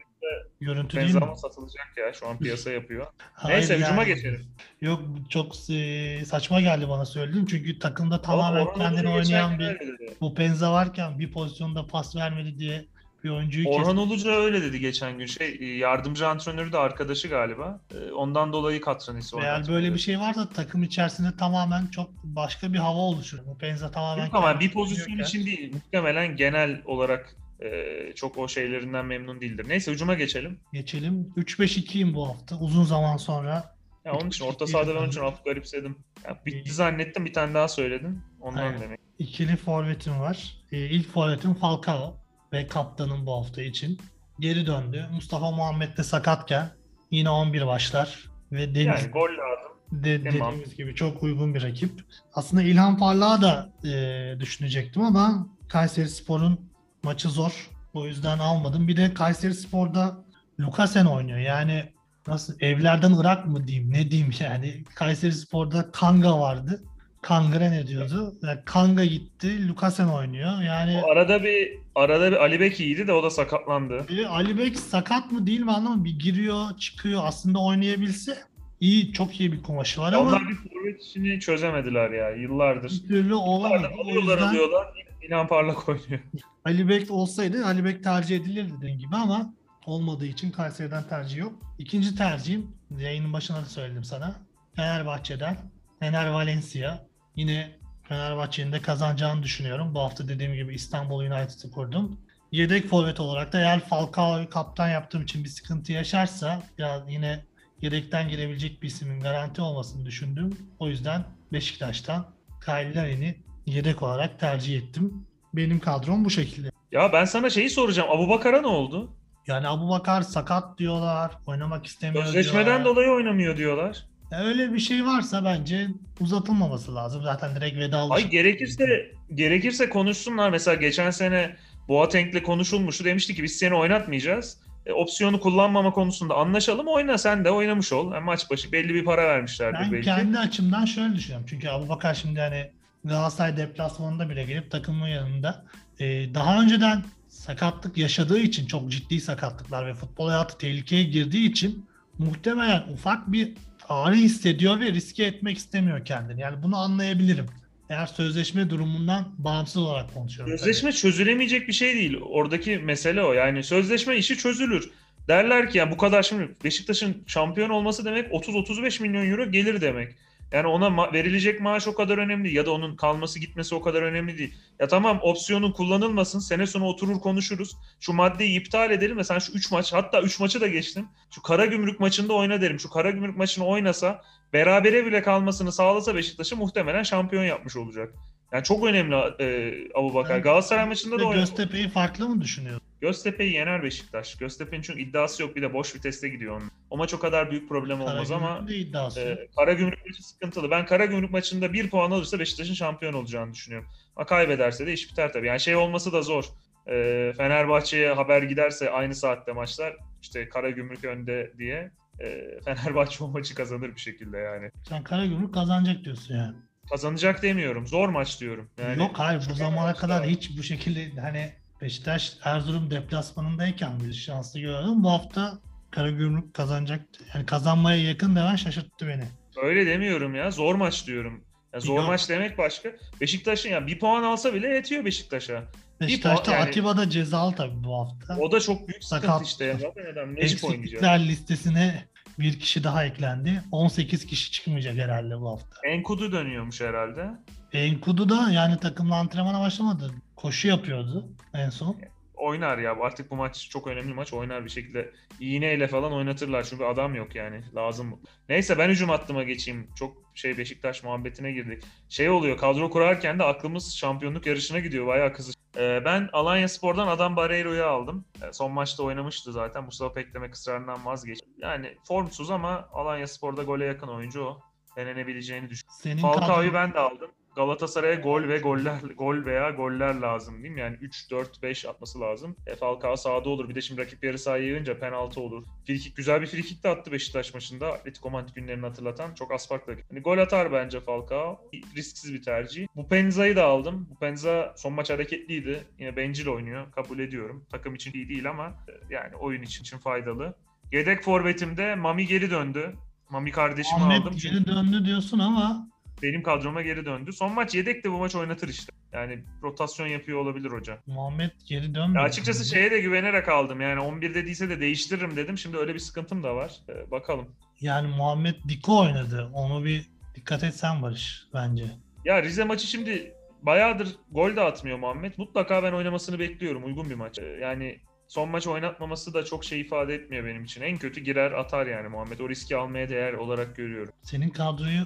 görüntü 0.62 0.98
değil 0.98 1.16
mi? 1.16 1.22
Satılacak 1.38 1.94
ya. 1.98 2.14
Şu 2.14 2.28
an 2.28 2.40
piyasa 2.40 2.72
yapıyor. 2.80 3.08
Hayır 3.34 3.58
Neyse 3.58 3.78
hücuma 3.78 4.04
yani. 4.04 4.16
geçelim. 4.16 4.46
Yok 4.82 5.02
çok 5.30 5.70
e, 5.70 6.26
saçma 6.26 6.62
geldi 6.62 6.90
bana 6.90 7.06
söylediğin 7.06 7.46
çünkü 7.46 7.80
takımda 7.80 8.22
tamamen 8.22 8.74
kendini 8.74 9.10
oynayan 9.10 9.60
bir 9.60 9.78
bu 10.22 10.34
Penza 10.36 10.74
varken 10.74 11.20
bir 11.20 11.32
pozisyonda 11.32 11.88
pas 11.88 12.16
vermedi 12.16 12.60
diye 12.60 12.86
bir 13.24 13.30
oyuncuyu. 13.30 13.68
Orhan 13.70 13.98
Ulucu 13.98 14.30
öyle 14.32 14.62
dedi 14.62 14.80
geçen 14.80 15.18
gün. 15.18 15.26
Şey 15.26 15.58
e, 15.60 15.66
yardımcı 15.66 16.28
antrenörü 16.28 16.72
de 16.72 16.78
arkadaşı 16.78 17.28
galiba. 17.28 17.80
E, 17.96 18.12
Ondan 18.12 18.54
dolayı 18.54 18.82
Katranisi 18.82 19.36
Eğer 19.36 19.42
oynatmıyor 19.44 19.76
böyle 19.78 19.88
dedi. 19.88 19.96
bir 19.96 20.00
şey 20.00 20.20
varsa 20.20 20.50
takım 20.50 20.84
içerisinde 20.84 21.38
tamamen 21.38 21.88
çok 21.88 22.10
başka 22.24 22.74
bir 22.74 22.78
hava 22.78 23.00
oluşur. 23.00 23.40
Bu 23.48 23.58
Penza 23.58 23.92
tamamen 23.92 24.26
Yok 24.26 24.36
ama 24.36 24.60
bir 24.60 24.72
pozisyon 24.72 25.20
için 25.20 25.46
değil. 25.46 25.74
Muhtemelen 25.74 26.36
genel 26.36 26.82
olarak 26.86 27.36
e, 27.60 28.14
çok 28.16 28.38
o 28.38 28.48
şeylerinden 28.48 29.06
memnun 29.06 29.42
değildir. 29.42 29.66
Neyse 29.70 29.92
hücuma 29.92 30.14
geçelim. 30.14 30.60
Geçelim. 30.74 31.34
3-5-2'yim 31.38 32.14
bu 32.14 32.28
hafta. 32.30 32.60
Uzun 32.60 32.84
zaman 32.84 33.18
sonra. 33.18 33.76
Ya 34.06 34.14
onun 34.14 34.30
için 34.30 34.46
orta 34.46 34.68
sahada 34.68 34.96
ben 34.96 35.00
onun 35.00 35.10
için 35.10 35.22
hafif 35.22 35.46
garipsedim. 35.46 35.96
Ya 36.28 36.40
bitti 36.46 36.72
zannettim 36.74 37.26
bir 37.26 37.34
tane 37.34 37.54
daha 37.54 37.68
söyledin. 37.68 38.22
Ondan 38.42 38.62
Aynen. 38.64 38.82
demek. 38.82 39.00
ikili 39.20 39.56
forvetim 39.56 40.20
var. 40.20 40.58
Ee, 40.72 40.78
ilk 40.78 41.08
forvetim 41.14 41.54
Falcao 41.54 42.18
ve 42.54 42.68
kaptanım 42.68 43.26
bu 43.26 43.34
hafta 43.38 43.62
için. 43.62 44.00
Geri 44.40 44.68
döndü. 44.68 45.06
Mustafa 45.14 45.52
Muhammed 45.52 45.98
de 45.98 46.04
sakatken 46.04 46.72
yine 47.12 47.30
11 47.30 47.68
başlar. 47.68 48.32
Ve 48.52 48.76
Deniz 48.76 48.86
Yani 48.86 49.12
gol 49.12 49.30
lazım. 49.30 49.72
De, 49.92 50.24
Tamam. 50.24 50.52
dediğimiz 50.52 50.76
gibi 50.78 50.96
çok 50.96 51.24
uygun 51.24 51.56
bir 51.56 51.64
rakip. 51.64 51.92
Aslında 52.34 52.64
İlhan 52.64 52.98
Parlak'ı 52.98 53.42
da 53.42 53.70
e, 53.90 54.40
düşünecektim 54.40 55.02
ama 55.02 55.48
Kayseri 55.70 56.10
Spor'un 56.10 56.60
maçı 57.04 57.30
zor. 57.30 57.70
O 57.94 58.06
yüzden 58.08 58.40
almadım. 58.40 58.88
Bir 58.88 58.98
de 58.98 59.14
Kayseri 59.14 59.54
Spor'da 59.54 60.26
Lukasen 60.60 61.06
oynuyor. 61.06 61.40
Yani 61.40 61.84
nasıl 62.28 62.54
evlerden 62.60 63.14
Irak 63.14 63.48
mı 63.48 63.68
diyeyim 63.68 63.94
ne 63.94 64.12
diyeyim 64.12 64.32
yani. 64.40 64.84
Kayseri 64.96 65.32
Spor'da 65.32 65.92
Kanga 65.92 66.40
vardı. 66.40 66.84
Kangre 67.22 67.72
ne 67.72 67.88
diyordu? 67.88 68.34
Yani 68.44 68.60
Kanga 68.66 69.06
gitti. 69.06 69.68
Lukasen 69.68 70.08
oynuyor. 70.08 70.62
Yani 70.62 71.02
O 71.06 71.12
arada 71.12 71.44
bir 71.44 71.70
arada 71.96 72.32
bir 72.32 72.38
Ali 72.38 72.60
Bek 72.60 72.80
iyiydi 72.80 73.08
de 73.08 73.14
o 73.14 73.24
da 73.24 73.30
sakatlandı. 73.30 74.06
E, 74.10 74.26
Ali 74.28 74.58
Bek 74.58 74.80
sakat 74.80 75.32
mı 75.32 75.48
değil 75.48 75.60
mi 75.60 75.72
anlamadım. 75.72 76.06
Bir 76.06 76.20
giriyor 76.20 76.78
çıkıyor 76.78 77.22
aslında 77.26 77.60
oynayabilse 77.60 78.38
iyi 78.80 79.14
çok 79.14 79.40
iyi 79.40 79.52
bir 79.52 79.64
kumaşı 79.64 80.02
var 80.02 80.14
ama 80.14 80.30
Onlar 80.30 80.50
bir 80.50 80.56
forvet 80.56 81.02
işini 81.02 81.40
çözemediler 81.40 82.12
ya 82.12 82.30
yıllardır. 82.30 82.92
bir 82.92 83.08
türlü 83.08 83.34
olamadı. 83.36 83.88
Alıyorlar 84.02 84.32
yüzden 84.34 84.48
alıyorlar. 84.48 84.88
İlhan 85.22 85.48
Parlak 85.48 85.90
oynuyor. 85.90 86.20
Ali 86.66 86.90
Bek 86.90 87.12
olsaydı 87.12 87.66
Ali 87.66 87.86
Bek 87.86 88.04
tercih 88.04 88.36
edilirdi 88.38 88.74
dediğim 88.78 89.00
gibi 89.00 89.16
ama 89.16 89.54
olmadığı 89.86 90.26
için 90.26 90.52
Kayseri'den 90.52 91.04
tercih 91.10 91.38
yok. 91.38 91.54
İkinci 91.80 92.16
tercihim 92.16 92.68
yayının 93.00 93.34
başında 93.34 93.58
da 93.58 93.66
söyledim 93.66 94.04
sana. 94.04 94.36
Fenerbahçe'den 94.76 95.58
Fener 96.00 96.28
Valencia. 96.30 97.11
Yine 97.36 97.72
Fenerbahçe'nin 98.04 98.72
de 98.72 98.82
kazanacağını 98.82 99.44
düşünüyorum. 99.44 99.96
Bu 99.96 100.00
hafta 100.00 100.28
dediğim 100.28 100.54
gibi 100.54 100.76
İstanbul 100.76 101.20
United'ı 101.20 101.72
kurdum. 101.72 102.20
Yedek 102.52 102.88
forvet 102.88 103.20
olarak 103.20 103.54
da 103.54 103.60
eğer 103.60 103.80
Falcao'yu 103.80 104.50
kaptan 104.50 104.90
yaptığım 104.90 105.22
için 105.24 105.44
bir 105.44 105.50
sıkıntı 105.50 105.92
yaşarsa 105.92 106.64
ya 106.78 107.04
yine 107.10 107.44
yedekten 107.82 108.30
girebilecek 108.30 108.82
bir 108.82 108.88
ismin 108.88 109.20
garanti 109.20 109.62
olmasını 109.62 110.06
düşündüm. 110.06 110.58
O 110.80 110.88
yüzden 110.88 111.24
Beşiktaş'tan 111.54 112.26
Kyle 112.66 112.96
Larin'i 112.96 113.36
yedek 113.66 114.04
olarak 114.04 114.40
tercih 114.40 114.78
ettim. 114.78 115.28
Benim 115.54 115.80
kadrom 115.80 116.26
bu 116.26 116.30
şekilde. 116.30 116.72
Ya 116.92 117.14
ben 117.14 117.26
sana 117.26 117.50
şeyi 117.50 117.70
soracağım. 117.70 118.10
Abu 118.12 118.30
Bakar'a 118.30 118.62
ne 118.62 118.68
oldu? 118.68 119.14
Yani 119.48 119.68
Abu 119.68 119.90
Bakar 119.90 120.22
sakat 120.22 120.78
diyorlar, 120.78 121.32
oynamak 121.48 121.86
istemiyor 121.86 122.26
Sözleşmeden 122.26 122.66
diyorlar. 122.66 122.86
dolayı 122.86 123.12
oynamıyor 123.12 123.58
diyorlar. 123.58 124.06
Ya 124.32 124.40
öyle 124.40 124.74
bir 124.74 124.80
şey 124.80 125.06
varsa 125.06 125.46
bence 125.46 125.88
uzatılmaması 126.20 126.96
lazım. 126.96 127.24
Zaten 127.24 127.56
direkt 127.56 127.78
vedalaşıp. 127.78 128.26
Ay 128.26 128.30
gerekirse 128.32 129.12
gerekirse 129.36 129.90
konuşsunlar. 129.90 130.50
Mesela 130.50 130.76
geçen 130.76 131.12
sene 131.12 131.56
Boateng'le 131.88 132.44
konuşulmuştu. 132.44 133.06
Demişti 133.06 133.36
ki 133.36 133.44
biz 133.44 133.58
seni 133.58 133.76
oynatmayacağız. 133.76 134.58
E, 134.86 134.92
opsiyonu 134.92 135.40
kullanmama 135.40 135.92
konusunda 135.92 136.36
anlaşalım. 136.36 136.88
Oyna 136.88 137.18
sen 137.18 137.46
de 137.46 137.52
oynamış 137.52 137.94
ol. 137.94 138.14
Yani 138.14 138.24
maç 138.24 138.50
başı 138.52 138.72
belli 138.72 138.94
bir 138.94 139.06
para 139.06 139.28
vermişlerdir 139.28 139.80
Ben 139.80 139.92
belki. 139.92 140.06
kendi 140.06 140.40
açımdan 140.40 140.86
şöyle 140.86 141.16
düşünüyorum. 141.16 141.46
Çünkü 141.50 141.70
Abu 141.70 141.90
Bakar 141.90 142.14
şimdi 142.14 142.40
hani 142.40 142.72
Galatasaray 143.06 143.58
deplasmanında 143.58 144.30
bile 144.30 144.44
gelip 144.44 144.72
takımın 144.72 145.08
yanında 145.08 145.66
e, 146.00 146.34
daha 146.34 146.62
önceden 146.62 147.04
sakatlık 147.30 147.98
yaşadığı 147.98 148.40
için 148.40 148.66
çok 148.66 148.92
ciddi 148.92 149.22
sakatlıklar 149.22 149.88
ve 149.88 149.94
futbol 149.94 150.28
hayatı 150.30 150.58
tehlikeye 150.58 151.04
girdiği 151.04 151.50
için 151.50 151.86
muhtemelen 152.18 152.84
ufak 152.94 153.32
bir 153.32 153.54
ağrı 153.92 154.16
hissediyor 154.16 154.80
ve 154.80 154.92
riske 154.92 155.24
etmek 155.24 155.58
istemiyor 155.58 156.06
kendini. 156.06 156.42
Yani 156.42 156.64
bunu 156.64 156.78
anlayabilirim. 156.78 157.46
Eğer 157.90 158.06
sözleşme 158.06 158.70
durumundan 158.70 159.36
bağımsız 159.38 159.78
olarak 159.78 160.14
konuşuyorum. 160.14 160.52
tabii. 160.52 160.60
Sözleşme 160.60 160.92
çözülemeyecek 160.92 161.68
bir 161.68 161.74
şey 161.74 161.94
değil. 161.94 162.18
Oradaki 162.22 162.78
mesele 162.78 163.24
o. 163.24 163.34
Yani 163.34 163.64
sözleşme 163.64 164.18
işi 164.18 164.38
çözülür. 164.38 164.92
Derler 165.28 165.70
ki 165.70 165.78
yani 165.78 165.92
bu 165.92 165.98
kadar 165.98 166.24
şimdi 166.24 166.56
Beşiktaş'ın 166.64 167.24
şampiyon 167.28 167.70
olması 167.70 168.06
demek 168.06 168.32
30-35 168.32 169.02
milyon 169.02 169.30
euro 169.32 169.52
gelir 169.52 169.82
demek. 169.82 170.16
Yani 170.52 170.68
ona 170.68 170.88
ma- 170.88 171.14
verilecek 171.14 171.62
maaş 171.62 171.88
o 171.88 171.94
kadar 171.96 172.18
önemli 172.18 172.54
ya 172.54 172.66
da 172.66 172.72
onun 172.72 172.96
kalması 172.96 173.40
gitmesi 173.40 173.76
o 173.76 173.82
kadar 173.82 174.02
önemli 174.02 174.38
değil. 174.38 174.56
Ya 174.80 174.88
tamam 174.88 175.20
opsiyonun 175.22 175.72
kullanılmasın 175.72 176.40
sene 176.40 176.68
sonu 176.68 176.86
oturur 176.86 177.20
konuşuruz. 177.20 177.78
Şu 178.00 178.14
maddeyi 178.14 178.60
iptal 178.60 178.92
edelim 178.92 179.18
ve 179.18 179.24
sen 179.24 179.40
şu 179.40 179.52
3 179.52 179.72
maç 179.72 179.94
hatta 179.94 180.22
3 180.22 180.40
maçı 180.40 180.62
da 180.62 180.68
geçtim. 180.68 181.08
Şu 181.36 181.42
Karagümrük 181.42 182.00
maçında 182.00 182.34
oyna 182.34 182.62
derim. 182.62 182.80
Şu 182.80 182.90
Karagümrük 182.90 183.38
maçını 183.38 183.66
oynasa 183.66 184.22
berabere 184.54 185.06
bile 185.06 185.22
kalmasını 185.22 185.72
sağlasa 185.72 186.16
Beşiktaş'ı 186.16 186.56
muhtemelen 186.56 187.04
şampiyon 187.04 187.44
yapmış 187.44 187.76
olacak. 187.76 188.14
Yani 188.52 188.64
çok 188.64 188.86
önemli 188.86 189.16
e, 189.40 189.74
Abu 189.96 190.14
Bakar. 190.14 190.34
Yani 190.36 190.44
Galatasaray 190.44 190.86
maçında 190.86 191.20
da 191.20 191.26
oynadı. 191.26 191.40
Göztepe'yi 191.40 191.90
farklı 191.90 192.30
mı 192.30 192.42
düşünüyorsun? 192.42 192.91
Göztepe'yi 193.02 193.54
yener 193.54 193.84
Beşiktaş. 193.84 194.36
Göztepe'nin 194.36 194.82
çünkü 194.82 195.02
iddiası 195.02 195.42
yok 195.44 195.56
bir 195.56 195.62
de 195.62 195.74
boş 195.74 195.96
viteste 195.96 196.30
gidiyor 196.30 196.58
onun. 196.58 196.72
O 196.90 196.98
maç 196.98 197.14
o 197.14 197.20
kadar 197.20 197.52
büyük 197.52 197.70
problem 197.70 198.02
olmaz 198.02 198.32
ama 198.32 198.66
iddiası. 198.70 199.20
e, 199.20 199.48
Karagümrük 199.56 200.06
maçı 200.08 200.24
sıkıntılı. 200.28 200.72
Ben 200.72 200.86
Karagümrük 200.86 201.32
maçında 201.32 201.74
bir 201.74 201.90
puan 201.90 202.12
alırsa 202.12 202.40
Beşiktaş'ın 202.40 202.74
şampiyon 202.74 203.14
olacağını 203.14 203.54
düşünüyorum. 203.54 203.90
Ama 204.16 204.26
kaybederse 204.26 204.88
de 204.88 204.94
iş 204.94 205.12
biter 205.12 205.34
tabii. 205.34 205.48
Yani 205.48 205.60
şey 205.60 205.76
olması 205.76 206.14
da 206.14 206.22
zor. 206.22 206.44
E, 206.88 206.94
Fenerbahçe'ye 207.38 208.14
haber 208.14 208.42
giderse 208.44 208.90
aynı 208.90 209.16
saatte 209.16 209.52
maçlar 209.54 209.96
işte 210.22 210.50
Karagümrük 210.50 211.06
önde 211.06 211.52
diye 211.58 211.92
e, 212.20 212.42
Fenerbahçe 212.66 213.24
o 213.24 213.28
maçı 213.28 213.56
kazanır 213.56 213.96
bir 213.96 214.02
şekilde 214.02 214.38
yani. 214.38 214.72
Sen 214.90 215.04
Karagümrük 215.04 215.54
kazanacak 215.54 216.04
diyorsun 216.06 216.36
yani. 216.36 216.56
Kazanacak 216.90 217.44
demiyorum. 217.44 217.88
Zor 217.88 218.10
maç 218.10 218.42
diyorum. 218.42 218.70
Yani 218.82 219.00
Yok 219.00 219.20
hayır 219.20 219.42
bu 219.50 219.54
zamana 219.54 219.94
kadar 219.94 220.20
var. 220.20 220.28
hiç 220.28 220.58
bu 220.58 220.64
şekilde 220.64 221.22
hani 221.22 221.54
Beşiktaş 221.82 222.34
Erzurum 222.44 222.92
deplasmanındayken 222.92 224.00
bir 224.00 224.14
şanslı 224.14 224.60
gördüm. 224.60 225.04
Bu 225.04 225.12
hafta 225.12 225.54
Karagümrük 225.92 226.54
kazanacaktı. 226.54 227.24
Yani 227.34 227.46
kazanmaya 227.46 228.04
yakın 228.04 228.36
demen 228.36 228.56
şaşırttı 228.56 229.08
beni. 229.08 229.24
Öyle 229.64 229.86
demiyorum 229.86 230.36
ya. 230.36 230.52
Zor 230.52 230.76
maç 230.76 231.08
diyorum. 231.08 231.44
Ya 231.74 231.80
zor 231.80 231.98
Yok. 231.98 232.08
maç 232.08 232.30
demek 232.30 232.58
başka. 232.58 232.90
Beşiktaş'ın 233.22 233.70
ya 233.70 233.88
bir 233.88 234.00
puan 234.00 234.24
alsa 234.24 234.54
bile 234.54 234.68
yetiyor 234.68 235.06
Beşiktaş'a. 235.06 235.64
Beşiktaş'ta 236.02 236.52
yani- 236.52 236.70
Atiba 236.70 236.98
da 236.98 237.10
cezalı 237.10 237.56
tabii 237.56 237.84
bu 237.84 238.00
hafta. 238.00 238.38
O 238.38 238.52
da 238.52 238.60
çok 238.60 238.88
büyük 238.88 239.04
sıkıntı 239.04 239.28
Sakat. 239.28 239.48
işte. 239.48 239.66
Ya. 239.66 239.78
Adam. 240.14 240.38
Eksiklikler 240.38 241.28
listesine 241.28 242.06
bir 242.40 242.60
kişi 242.60 242.84
daha 242.84 243.06
eklendi. 243.06 243.64
18 243.72 244.26
kişi 244.26 244.52
çıkmayacak 244.52 244.96
herhalde 244.96 245.40
bu 245.40 245.50
hafta. 245.50 245.88
Enkudu 245.88 246.32
dönüyormuş 246.32 246.82
herhalde. 246.82 247.30
Enkudu 247.74 248.30
da 248.30 248.52
yani 248.52 248.80
takımla 248.80 249.16
antrenmana 249.16 249.60
başlamadı. 249.62 250.12
Koşu 250.42 250.68
yapıyordu 250.68 251.28
en 251.54 251.70
son. 251.70 251.98
Oynar 252.36 252.78
ya. 252.78 252.96
Artık 253.02 253.32
bu 253.32 253.36
maç 253.36 253.70
çok 253.70 253.88
önemli 253.88 254.14
maç. 254.14 254.34
Oynar 254.34 254.66
bir 254.66 254.70
şekilde. 254.70 255.12
iğneyle 255.40 255.88
falan 255.88 256.14
oynatırlar. 256.14 256.64
Çünkü 256.64 256.84
adam 256.84 257.16
yok 257.16 257.36
yani. 257.36 257.64
Lazım. 257.76 258.20
Neyse 258.50 258.78
ben 258.78 258.90
hücum 258.90 259.10
hattıma 259.10 259.44
geçeyim. 259.44 259.88
Çok 259.96 260.18
şey 260.36 260.58
Beşiktaş 260.58 261.04
muhabbetine 261.04 261.52
girdik. 261.52 261.84
Şey 262.10 262.30
oluyor 262.30 262.58
kadro 262.58 262.90
kurarken 262.90 263.40
de 263.40 263.44
aklımız 263.44 263.96
şampiyonluk 263.96 264.46
yarışına 264.46 264.80
gidiyor. 264.80 265.08
Bayağı 265.08 265.34
kızış. 265.34 265.56
Ee, 265.78 266.02
ben 266.06 266.30
Alanya 266.34 266.68
Spor'dan 266.68 267.08
Adam 267.08 267.36
Barreiro'yu 267.36 267.86
aldım. 267.86 268.26
Ee, 268.44 268.54
son 268.54 268.72
maçta 268.72 269.04
oynamıştı 269.04 269.52
zaten. 269.52 269.84
Mustafa 269.84 270.14
Peklemek 270.14 270.54
ısrarından 270.54 271.06
vazgeçti. 271.06 271.46
Yani 271.58 271.98
formsuz 272.08 272.52
ama 272.52 272.90
Alanya 272.94 273.28
Spor'da 273.28 273.64
gole 273.64 273.86
yakın 273.86 274.08
oyuncu 274.08 274.42
o. 274.44 274.60
Denenebileceğini 274.96 275.70
düşünüyorum. 275.70 276.22
Falcao'yu 276.22 276.74
ben 276.74 276.94
de 276.94 277.00
aldım. 277.00 277.32
Galatasaray'a 277.56 278.16
gol 278.16 278.48
ve 278.48 278.58
goller 278.58 279.00
gol 279.18 279.46
veya 279.46 279.70
goller 279.70 280.16
lazım 280.16 280.64
değil 280.64 280.74
mi? 280.74 280.80
Yani 280.80 280.98
3 281.02 281.32
4 281.32 281.64
5 281.64 281.86
atması 281.86 282.20
lazım. 282.20 282.56
E, 282.68 282.76
Falcao 282.76 283.16
sağda 283.16 283.50
olur. 283.50 283.70
Bir 283.70 283.76
de 283.76 283.82
şimdi 283.82 284.02
rakip 284.02 284.24
yarı 284.24 284.40
sahaya 284.40 284.64
yığınca 284.64 285.00
penaltı 285.00 285.42
olur. 285.42 285.64
Frikik 285.88 286.16
güzel 286.16 286.42
bir 286.42 286.48
frikik 286.48 286.84
de 286.84 286.90
attı 286.90 287.12
Beşiktaş 287.12 287.54
maçında. 287.54 287.94
Atletico 287.94 288.30
Madrid 288.30 288.56
günlerini 288.56 288.86
hatırlatan 288.86 289.34
çok 289.34 289.52
az 289.52 289.68
farklı. 289.68 289.96
Hani 290.10 290.20
gol 290.20 290.38
atar 290.38 290.72
bence 290.72 291.00
Falcao. 291.00 291.60
Risksiz 291.96 292.34
bir 292.34 292.44
tercih. 292.44 292.88
Bu 292.96 293.08
Penza'yı 293.08 293.56
da 293.56 293.66
aldım. 293.66 294.08
Bu 294.12 294.20
Penza 294.20 294.74
son 294.78 294.94
maç 294.94 295.10
hareketliydi. 295.10 295.84
Yine 296.00 296.16
bencil 296.16 296.48
oynuyor. 296.48 296.92
Kabul 296.92 297.20
ediyorum. 297.20 297.66
Takım 297.72 297.96
için 297.96 298.14
iyi 298.14 298.30
değil 298.30 298.50
ama 298.50 298.68
e, 298.68 298.92
yani 299.10 299.36
oyun 299.36 299.62
için, 299.62 299.82
için 299.82 299.98
faydalı. 299.98 300.56
Yedek 300.92 301.24
forvetimde 301.24 301.96
Mami 301.96 302.28
geri 302.28 302.52
döndü. 302.52 302.96
Mami 303.30 303.52
kardeşimi 303.52 304.02
aldım. 304.02 304.12
Ahmet 304.12 304.42
geri 304.42 304.68
döndü 304.68 305.06
diyorsun 305.06 305.40
ama 305.40 305.88
benim 306.22 306.44
kadroma 306.44 306.82
geri 306.82 307.06
döndü. 307.06 307.34
Son 307.34 307.54
maç 307.54 307.76
yedek 307.76 308.04
de 308.04 308.12
bu 308.12 308.18
maç 308.18 308.36
oynatır 308.36 308.68
işte. 308.70 308.94
Yani 309.14 309.44
rotasyon 309.64 310.08
yapıyor 310.08 310.40
olabilir 310.40 310.72
hoca. 310.72 310.98
Muhammed 311.08 311.52
geri 311.68 311.96
dönmüyor. 311.96 312.16
Ya 312.22 312.22
açıkçası 312.30 312.66
şeye 312.66 312.92
de 312.92 313.00
güvenerek 313.00 313.50
aldım. 313.50 313.82
Yani 313.82 314.00
11'de 314.00 314.46
değilse 314.46 314.70
de 314.70 314.80
değiştiririm 314.80 315.36
dedim. 315.36 315.58
Şimdi 315.58 315.78
öyle 315.78 315.94
bir 315.94 316.00
sıkıntım 316.00 316.44
da 316.44 316.56
var. 316.56 316.72
Ee, 316.90 317.12
bakalım. 317.12 317.48
Yani 317.82 318.08
Muhammed 318.08 318.56
Diko 318.68 319.00
oynadı. 319.00 319.50
Onu 319.54 319.86
bir 319.86 320.06
dikkat 320.36 320.64
etsen 320.64 321.02
Barış 321.02 321.44
bence. 321.54 321.86
Ya 322.26 322.44
Rize 322.44 322.64
maçı 322.64 322.88
şimdi 322.88 323.34
bayağıdır 323.62 324.16
gol 324.32 324.56
de 324.56 324.62
atmıyor 324.62 324.98
Muhammed. 324.98 325.34
Mutlaka 325.38 325.84
ben 325.84 325.92
oynamasını 325.94 326.40
bekliyorum. 326.40 326.84
Uygun 326.86 327.10
bir 327.10 327.16
maç. 327.16 327.40
Ee, 327.40 327.44
Yani 327.46 328.00
son 328.28 328.50
maç 328.50 328.68
oynatmaması 328.68 329.34
da 329.34 329.46
çok 329.46 329.66
şey 329.66 329.82
ifade 329.82 330.16
etmiyor 330.16 330.46
benim 330.46 330.64
için. 330.64 330.82
En 330.82 330.98
kötü 330.98 331.22
girer 331.22 331.52
atar 331.52 331.88
yani 331.88 332.08
Muhammed. 332.08 332.40
O 332.40 332.50
riski 332.50 332.78
almaya 332.78 333.10
değer 333.10 333.34
olarak 333.34 333.76
görüyorum. 333.76 334.14
Senin 334.22 334.50
kadroyu 334.50 335.02